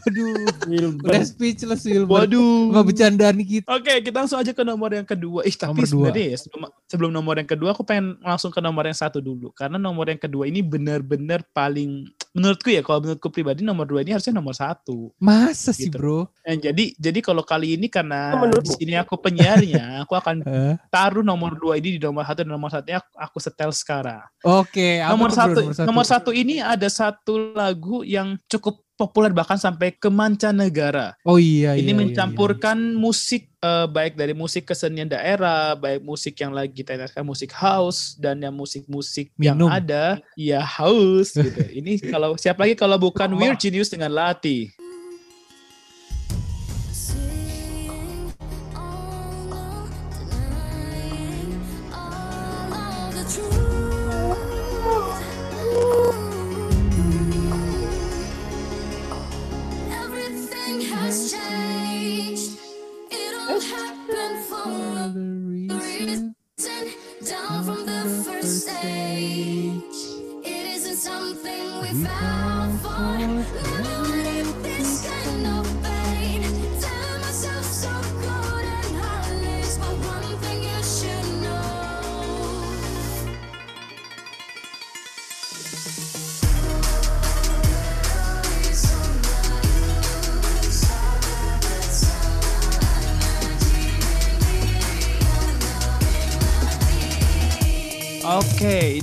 Waduh, 0.00 0.32
udah 0.32 0.64
Wilbert. 0.64 1.26
speechless 1.26 1.84
Wilbert. 1.84 2.32
Waduh. 2.32 2.72
Sama 2.72 2.82
bercandaan 2.86 3.36
kita. 3.42 3.68
Oke, 3.68 3.92
kita 4.00 4.16
langsung 4.16 4.40
aja 4.40 4.52
ke 4.54 4.62
nomor 4.64 4.96
yang 4.96 5.04
kedua. 5.04 5.44
Ih, 5.44 5.52
tapi 5.52 5.84
Nomor 5.84 5.90
sebenarnya 5.90 6.24
ya, 6.32 6.36
sebelum, 6.40 6.62
sebelum 6.88 7.10
nomor 7.12 7.34
yang 7.36 7.50
kedua, 7.50 7.76
aku 7.76 7.84
pengen 7.84 8.16
langsung 8.22 8.48
ke 8.48 8.60
nomor 8.64 8.88
yang 8.88 8.96
satu 8.96 9.20
dulu. 9.20 9.52
Karena 9.52 9.76
nomor 9.76 10.08
yang 10.08 10.20
kedua 10.22 10.48
ini 10.48 10.64
benar-benar 10.64 11.44
paling, 11.52 12.08
menurutku 12.38 12.68
ya, 12.72 12.80
kalau 12.80 13.04
menurutku 13.04 13.28
pribadi, 13.28 13.60
nomor 13.66 13.84
dua 13.84 14.00
ini 14.00 14.16
harusnya 14.16 14.32
nomor 14.32 14.56
satu. 14.56 15.12
Masa 15.20 15.76
sih 15.76 15.90
Gitu. 15.90 15.98
bro? 16.00 16.30
Eh, 16.46 16.56
jadi, 16.56 16.96
jadi 16.96 17.18
kalau 17.20 17.44
kali 17.44 17.76
ini 17.76 17.86
karena 17.92 18.38
Oh, 18.38 18.48
di 18.48 18.70
sini 18.72 18.94
aku 18.96 19.20
penyiarnya, 19.20 19.84
aku 20.08 20.16
akan 20.16 20.42
taruh 20.88 21.22
nomor 21.22 21.54
dua 21.60 21.76
ini 21.76 21.96
di 21.96 22.00
nomor 22.00 22.24
satu 22.24 22.40
dan 22.42 22.50
nomor 22.50 22.70
satunya 22.72 22.98
aku, 23.04 23.12
aku 23.14 23.38
setel 23.42 23.70
sekarang. 23.76 24.24
Oke, 24.46 25.04
apa 25.04 25.12
nomor 25.12 25.30
bro, 25.30 25.38
satu, 25.38 25.60
nomor 25.84 26.04
satu 26.08 26.30
ini 26.32 26.64
ada 26.64 26.88
satu 26.88 27.52
lagu 27.52 28.00
yang 28.06 28.40
cukup 28.48 28.80
populer 28.98 29.30
bahkan 29.30 29.54
sampai 29.54 29.94
ke 29.94 30.10
mancanegara. 30.10 31.14
Oh 31.22 31.38
iya, 31.38 31.78
Ini 31.78 31.86
iya, 31.86 31.94
iya, 31.94 32.00
mencampurkan 32.02 32.98
musik 32.98 33.46
eh, 33.62 33.86
baik 33.86 34.18
dari 34.18 34.34
musik 34.34 34.66
kesenian 34.66 35.06
daerah, 35.06 35.78
baik 35.78 36.02
musik 36.02 36.34
yang 36.42 36.50
lagi 36.50 36.74
kita 36.74 36.98
dengarkan 36.98 37.22
musik 37.22 37.54
house 37.54 38.18
dan 38.18 38.42
yang 38.42 38.52
musik-musik 38.52 39.30
yang 39.38 39.62
ada 39.70 40.18
ya 40.34 40.58
house 40.58 41.38
gitu. 41.38 41.62
Ini 41.70 42.02
kalau 42.10 42.34
siapa 42.34 42.66
lagi 42.66 42.74
kalau 42.74 42.98
bukan. 42.98 43.30
Weird 43.38 43.62
Genius 43.62 43.94
dengan 43.94 44.10
Lati. 44.10 44.74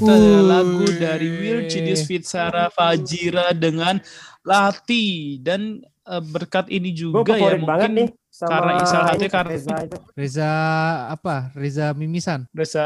Oke, 0.05 0.13
itu 0.13 0.21
adalah 0.21 0.61
lagu 0.61 0.85
dari 0.95 1.27
Will 1.33 1.61
Genius 1.65 2.05
Fit 2.05 2.21
Sarah 2.21 2.69
Fajira 2.69 3.49
dengan 3.51 3.97
Lati 4.45 5.05
dan 5.41 5.81
eh, 5.81 6.21
berkat 6.21 6.69
ini 6.69 6.93
Gue 6.93 7.25
juga 7.25 7.33
ya 7.33 7.41
favorit 7.41 7.65
banget 7.65 7.89
nih 7.89 8.07
mungkin 8.13 8.29
sama 8.29 8.51
karena 8.51 8.73
salah 8.85 9.13
ini, 9.15 9.25
karena- 9.25 9.51
Reza 9.51 9.75
itu. 9.81 9.97
Reza 10.13 10.49
apa? 11.09 11.35
Reza 11.57 11.85
Mimisan. 11.91 12.45
Reza 12.51 12.85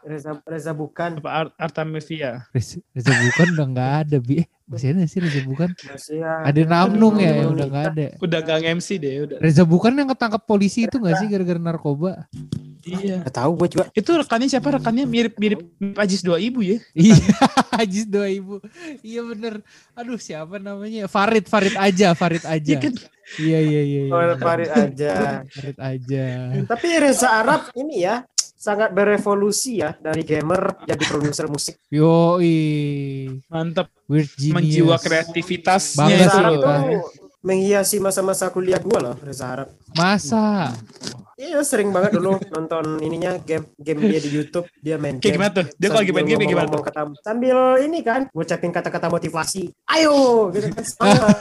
Reza 0.00 0.30
Reza 0.48 0.72
bukan 0.72 1.20
apa 1.20 1.28
Art- 1.28 1.56
Artamevia. 1.60 2.48
Reza, 2.48 2.80
Reza 2.96 3.12
bukan 3.12 3.46
udah 3.52 3.66
nggak 3.68 3.92
ada 4.00 4.16
bi. 4.16 4.40
Eh, 4.40 4.46
masih 4.64 4.96
ada 4.96 5.04
sih 5.04 5.20
Reza 5.20 5.40
bukan. 5.44 5.68
masih 5.76 6.24
ya. 6.24 6.32
Ada 6.40 6.60
Namnung 6.64 7.20
ya 7.20 7.36
yang 7.36 7.36
Namnung 7.36 7.52
udah 7.52 7.66
nggak 7.68 7.84
ada. 7.92 8.06
Udah 8.16 8.38
gak 8.40 8.58
MC 8.80 8.88
deh, 8.96 9.14
udah. 9.28 9.36
Reza 9.36 9.62
bukan 9.68 9.92
yang 9.92 10.08
ketangkap 10.08 10.40
polisi 10.48 10.88
itu 10.88 10.96
nggak 10.96 11.20
sih 11.20 11.28
gara-gara 11.28 11.60
narkoba? 11.60 12.24
Iya. 12.84 13.22
Gak 13.28 13.34
tahu 13.36 13.50
gue 13.60 13.68
juga. 13.76 13.84
Itu 13.92 14.10
rekannya 14.16 14.48
siapa? 14.48 14.68
Rekannya 14.80 15.04
mirip-mirip 15.04 15.60
Ajis 15.96 16.24
dua 16.24 16.40
ibu 16.40 16.64
ya. 16.64 16.80
Iya, 16.96 17.16
Ajis 17.80 18.04
dua 18.08 18.28
ibu. 18.32 18.60
Iya 19.04 19.20
bener. 19.24 19.60
Aduh 19.96 20.16
siapa 20.16 20.56
namanya? 20.56 21.06
Farid, 21.06 21.46
Farid 21.46 21.76
aja, 21.76 22.16
Farid 22.16 22.44
aja. 22.54 22.70
Iya 22.70 22.78
kan? 22.80 22.94
Iya 23.38 23.58
iya 23.62 23.82
iya. 23.84 24.02
iya. 24.08 24.12
Oh, 24.12 24.36
Farid 24.40 24.70
aja. 24.72 25.12
Farid 25.46 25.78
aja. 25.78 26.24
Tapi 26.66 26.86
Reza 26.98 27.28
Arab 27.30 27.70
ini 27.76 28.04
ya 28.04 28.24
sangat 28.60 28.92
berevolusi 28.92 29.80
ya 29.80 29.96
dari 29.96 30.20
gamer 30.24 30.84
jadi 30.84 31.04
produser 31.08 31.46
musik. 31.48 31.80
Yoi. 31.88 33.40
Mantap. 33.48 33.88
Weird 34.08 34.32
genius. 34.36 34.56
Menjiwa 34.56 34.96
kreativitasnya 35.00 36.04
Bangga 36.04 36.26
sih 36.28 37.20
menghiasi 37.40 37.96
masa-masa 38.04 38.52
kuliah 38.52 38.76
gue 38.76 38.98
loh 39.00 39.16
Reza 39.24 39.48
Arab. 39.48 39.68
Masa? 39.96 40.76
Iya 41.40 41.64
sering 41.64 41.88
banget 41.88 42.12
dulu 42.12 42.36
nonton 42.52 43.00
ininya 43.00 43.40
game 43.40 43.64
game 43.74 43.96
dia 44.04 44.20
di 44.20 44.28
YouTube 44.30 44.68
dia 44.76 45.00
main 45.00 45.16
Kayak 45.16 45.24
game. 45.24 45.34
gimana 45.34 45.52
tuh? 45.56 45.66
Dia 45.72 45.88
kalau 45.88 46.00
lagi 46.04 46.12
main 46.12 46.26
game 46.28 46.44
gimana 46.44 46.68
tuh? 46.68 46.82
kata- 46.84 47.16
sambil 47.18 47.58
ini 47.80 47.98
kan 48.00 48.20
ngucapin 48.28 48.68
kata-kata 48.68 49.08
motivasi. 49.08 49.72
Ayo 49.88 50.12
gitu 50.52 50.68
kan. 50.68 50.84
semangat. 50.84 51.36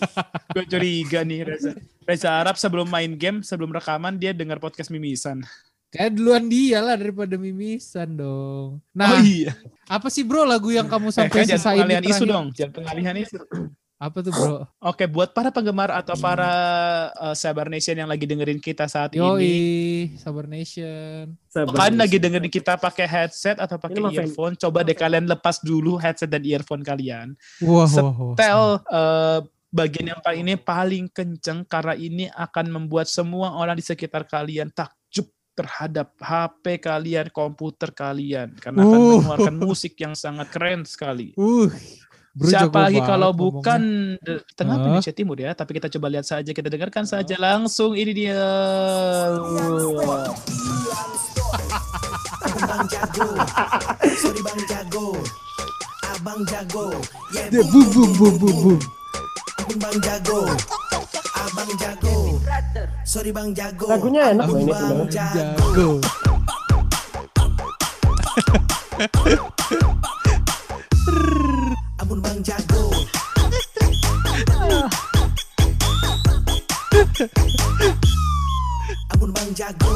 Gue 0.52 0.64
curiga 0.66 1.24
nih 1.24 1.40
Reza. 1.42 1.72
Reza 2.04 2.28
Arab 2.34 2.54
sebelum 2.54 2.84
main 2.86 3.16
game, 3.16 3.40
sebelum 3.40 3.72
rekaman 3.72 4.16
dia 4.16 4.36
dengar 4.36 4.60
podcast 4.60 4.92
Mimisan. 4.92 5.40
Kayak 5.88 6.12
duluan 6.12 6.44
dia 6.44 6.84
lah 6.84 7.00
daripada 7.00 7.32
mimisan 7.34 8.12
dong. 8.12 8.76
Nah, 8.92 9.08
oh 9.08 9.24
iya. 9.24 9.56
apa 9.88 10.12
sih 10.12 10.20
bro 10.20 10.44
lagu 10.44 10.68
yang 10.68 10.84
kamu 10.84 11.08
Eh, 11.08 11.14
sampai 11.16 11.32
kan 11.34 11.48
jangan 11.48 11.56
sisain 11.56 11.80
di 11.80 11.80
pengalihan 11.88 12.04
isu 12.04 12.24
dong. 12.28 12.46
Jangan 12.52 12.72
pengalihan 12.76 13.16
isu. 13.16 13.36
Apa 13.98 14.22
tuh 14.22 14.30
bro? 14.30 14.62
Oke, 14.78 15.10
buat 15.10 15.34
para 15.34 15.50
penggemar 15.50 15.90
atau 15.90 16.14
para 16.14 16.50
uh, 17.18 17.34
Sabar 17.34 17.66
Nation 17.66 17.98
yang 17.98 18.06
lagi 18.06 18.30
dengerin 18.30 18.62
kita 18.62 18.86
saat 18.86 19.10
ini. 19.10 19.18
Yoi, 19.18 19.58
Sabar 20.14 20.46
Nation. 20.46 21.34
Sabar. 21.50 21.74
Kalian 21.74 21.98
lagi 21.98 22.16
dengerin 22.16 22.46
kita 22.46 22.78
pakai 22.78 23.10
headset 23.10 23.58
atau 23.58 23.74
pakai 23.74 23.98
Ini 23.98 24.06
fan- 24.06 24.16
earphone, 24.22 24.54
coba 24.54 24.86
deh 24.86 24.94
kalian 24.94 25.26
lepas 25.26 25.58
dulu 25.58 25.98
headset 25.98 26.30
dan 26.30 26.46
earphone 26.46 26.86
kalian. 26.86 27.34
Wah, 27.58 27.90
Setel 27.90 28.06
wah, 28.38 28.78
wah. 28.78 28.78
eh, 28.78 29.38
bagian 29.68 30.14
yang 30.14 30.22
paling 30.22 30.40
ini 30.40 30.54
paling 30.54 31.04
kenceng 31.10 31.66
karena 31.66 31.92
ini 31.92 32.30
akan 32.30 32.66
membuat 32.70 33.10
semua 33.10 33.58
orang 33.58 33.74
di 33.74 33.82
sekitar 33.82 34.24
kalian 34.24 34.70
takjub 34.70 35.26
terhadap 35.52 36.14
HP 36.16 36.78
kalian, 36.78 37.34
komputer 37.34 37.90
kalian 37.90 38.54
karena 38.54 38.78
akan 38.78 38.94
Uh. 38.94 39.10
mengeluarkan 39.18 39.56
musik 39.58 39.98
yang 39.98 40.14
sangat 40.14 40.54
keren 40.54 40.86
sekali. 40.86 41.34
Uh, 41.34 41.66
bro 42.30 42.46
Siapa 42.46 42.70
lagi 42.84 42.98
banget 42.98 43.08
kalau 43.08 43.30
ngomongnya. 43.30 43.46
bukan 43.50 43.82
tengah 44.54 44.74
Hah? 44.74 44.82
Indonesia 44.82 45.12
Timur 45.12 45.36
ya, 45.36 45.50
tapi 45.52 45.70
kita 45.72 45.88
coba 45.88 46.06
lihat 46.08 46.24
saja, 46.24 46.50
kita 46.50 46.68
dengarkan 46.68 47.04
saja 47.04 47.34
langsung 47.36 47.92
ini 47.92 48.12
dia. 48.14 48.38
Abang 52.48 52.84
jago, 52.86 53.28
sorry 54.14 54.40
bang 54.40 54.60
jago, 54.66 55.06
abang 56.06 56.40
jago, 56.44 56.86
ya 57.30 57.62
bum 57.64 57.86
bum 57.88 58.10
bum 58.14 58.34
bum 58.36 58.54
bum. 58.56 58.78
abang 59.58 59.78
bang 59.78 59.96
jago, 60.00 60.40
abang 61.34 61.70
jago, 61.76 62.16
sorry 63.02 63.30
bang 63.30 63.50
jago, 63.52 63.86
Lagunya 63.86 64.32
enak 64.32 64.46
loh 64.46 64.56
ini 64.56 64.66
bang 64.66 64.88
sebenarnya. 65.06 65.26
jago. 65.34 65.88
Jago. 72.38 72.94
Ampun 76.78 76.90
bang 76.94 77.18
jago 77.18 77.38
Ampun 79.10 79.30
bang 79.34 79.50
jago 79.54 79.94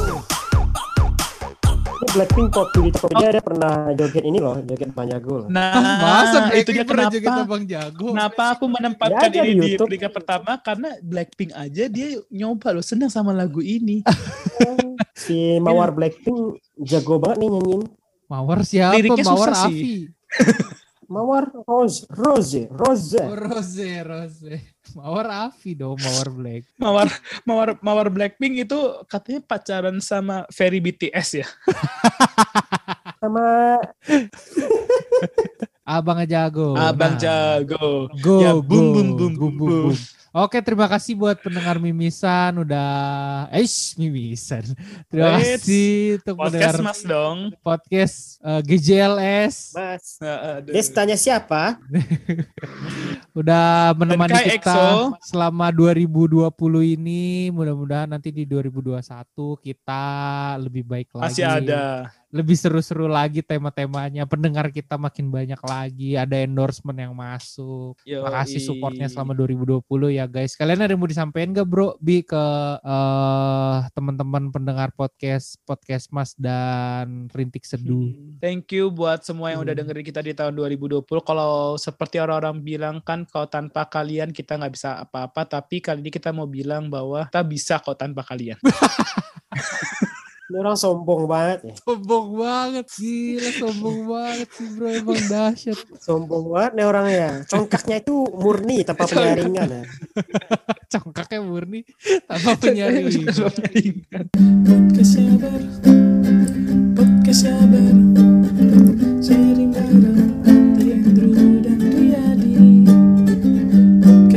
Blackpink 2.13 2.51
waktu 2.53 2.77
di 2.83 2.89
Tokopedia 2.93 3.29
dia 3.31 3.41
pernah 3.41 3.73
joget 3.95 4.23
ini 4.27 4.37
loh, 4.37 4.59
joget 4.61 4.91
Banjago 4.91 5.33
loh. 5.33 5.47
Nah, 5.49 5.71
Masa 6.03 6.51
itu 6.53 6.69
dia 6.75 6.83
Blackpink 6.83 6.89
pernah 6.91 7.05
kenapa? 7.07 7.15
joget 7.15 7.33
Abang 7.47 7.63
Jago? 7.65 8.07
Kenapa 8.11 8.43
aku 8.53 8.65
menempatkan 8.69 9.29
Ya, 9.33 9.33
ada 9.33 9.39
ini 9.47 9.57
di 9.57 9.69
di 9.73 9.77
peringkat 9.79 10.11
pertama 10.13 10.51
karena 10.61 10.89
Blackpink 11.01 11.51
aja 11.55 11.83
dia 11.89 12.07
nyoba 12.29 12.75
loh 12.75 12.85
senang 12.85 13.09
sama 13.09 13.31
lagu 13.33 13.63
ini. 13.63 14.03
Si 15.13 15.57
Mawar 15.63 15.89
Blackpink 15.95 16.59
jago 16.83 17.17
banget 17.17 17.41
nih 17.41 17.49
nyanyiin. 17.49 17.81
Mawar 18.29 18.59
siapa? 18.61 18.93
Liriknya 18.99 19.23
Mawar 19.25 19.49
susah 19.55 19.69
sih. 19.71 19.73
Afi. 19.73 19.93
Mawar 21.13 21.45
Rose, 21.69 22.09
Rose, 22.09 22.65
Rose. 22.73 23.21
Oh, 23.21 23.37
Rose, 23.37 23.85
Rose. 24.01 24.57
Mawar 24.97 25.27
Afi 25.45 25.77
dong, 25.77 26.01
Mawar 26.01 26.29
Black. 26.33 26.65
Mawar 26.81 27.07
Mawar 27.45 27.69
Mawar 27.85 28.07
Blackpink 28.09 28.65
itu 28.65 28.79
katanya 29.05 29.45
pacaran 29.45 30.01
sama 30.01 30.49
Ferry 30.49 30.81
BTS 30.81 31.45
ya. 31.45 31.47
Sama 33.23 33.79
Abang 35.87 36.19
Jago. 36.27 36.75
Abang 36.75 37.15
Nah, 37.15 37.21
jago. 37.63 38.11
Go, 38.19 38.35
Ya, 38.43 38.51
go, 38.51 38.59
bum, 38.59 38.85
bum, 38.91 39.07
bum, 39.15 39.31
bum, 39.37 39.53
bum, 39.55 39.69
bum. 39.87 39.95
Oke, 40.33 40.65
terima 40.65 40.89
kasih 40.89 41.13
buat 41.13 41.37
pendengar 41.45 41.77
Mimisan 41.77 42.65
udah 42.65 42.89
eh 43.53 43.69
Mimisan. 44.01 44.65
Terima 45.05 45.37
Wait, 45.37 45.61
kasih 45.61 46.17
untuk 46.17 46.35
Podcast 46.41 46.49
pendengar 46.49 46.75
Mas 46.81 46.99
dong. 47.05 47.37
podcast 47.61 48.41
eh, 48.41 48.61
GJLS 48.65 49.77
Mas. 49.77 50.17
Aduh. 50.17 50.73
Destanya 50.73 51.21
siapa? 51.21 51.77
udah 53.45 53.93
menemani 53.93 54.57
kita 54.57 54.73
EXO. 54.73 55.13
selama 55.21 55.69
2020 55.69 56.49
ini. 56.97 57.53
Mudah-mudahan 57.53 58.09
nanti 58.09 58.33
di 58.33 58.49
2021 58.49 59.05
kita 59.61 60.05
lebih 60.65 60.81
baik 60.81 61.13
lagi. 61.13 61.29
Masih 61.29 61.45
ada. 61.45 62.09
Lebih 62.33 62.57
seru-seru 62.57 63.05
lagi 63.05 63.45
tema-temanya. 63.45 64.25
Pendengar 64.25 64.73
kita 64.73 64.97
makin 64.97 65.29
banyak 65.29 65.61
lagi. 65.61 66.17
Ada 66.17 66.41
endorsement 66.41 66.97
yang 66.97 67.13
masuk. 67.13 67.93
Yoi. 68.09 68.25
Makasih 68.25 68.57
supportnya 68.57 69.05
selama 69.05 69.37
2020 69.37 69.85
ya 70.09 70.25
guys. 70.25 70.57
Kalian 70.57 70.81
ada 70.81 70.97
yang 70.97 70.99
mau 70.99 71.05
disampaikan 71.05 71.53
gak 71.53 71.69
bro? 71.69 71.93
Bi 72.01 72.25
ke 72.25 72.45
eh, 72.81 73.77
teman-teman 73.93 74.49
pendengar 74.49 74.89
podcast 74.97 75.61
podcast 75.61 76.09
Mas 76.09 76.33
dan 76.33 77.29
Rintik 77.29 77.69
Seduh. 77.69 78.09
Thank 78.41 78.73
you 78.73 78.89
buat 78.89 79.21
semua 79.21 79.53
yang 79.53 79.61
udah 79.61 79.77
Hmm. 79.77 79.85
dengerin 79.85 80.05
kita 80.09 80.25
di 80.25 80.33
tahun 80.33 80.57
2020. 80.57 81.21
Kalau 81.21 81.77
seperti 81.77 82.17
orang-orang 82.17 82.65
bilang 82.65 82.97
kan 83.05 83.29
kalau 83.29 83.45
tanpa 83.45 83.85
kalian 83.85 84.33
kita 84.33 84.57
nggak 84.57 84.73
bisa 84.73 85.05
apa-apa. 85.05 85.45
Tapi 85.45 85.85
kali 85.85 86.01
ini 86.01 86.09
kita 86.09 86.33
mau 86.33 86.49
bilang 86.49 86.89
bahwa 86.89 87.29
kita 87.29 87.45
bisa 87.45 87.77
kok 87.77 87.93
tanpa 87.93 88.25
kalian. 88.25 88.57
Ini 90.43 90.59
orang 90.59 90.75
sombong 90.75 91.23
banget 91.23 91.59
ya. 91.71 91.75
Sombong 91.87 92.27
banget 92.35 92.85
gila, 92.99 93.49
sombong 93.63 93.99
banget 94.11 94.49
sih 94.51 94.67
bro, 94.75 94.87
emang 94.91 95.21
dahsyat. 95.31 95.79
Sombong 96.03 96.45
banget 96.51 96.71
nih 96.75 96.85
orangnya. 96.85 97.29
Congkaknya 97.47 97.95
itu 98.03 98.15
murni 98.35 98.83
tanpa 98.83 99.07
penyaringan 99.07 99.69
ya. 99.71 99.83
Congkaknya 100.99 101.39
murni 101.47 101.87
tanpa 102.27 102.59
penyaringan. 102.59 103.31
Podcast 106.93 107.47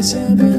sabar, 0.06 0.55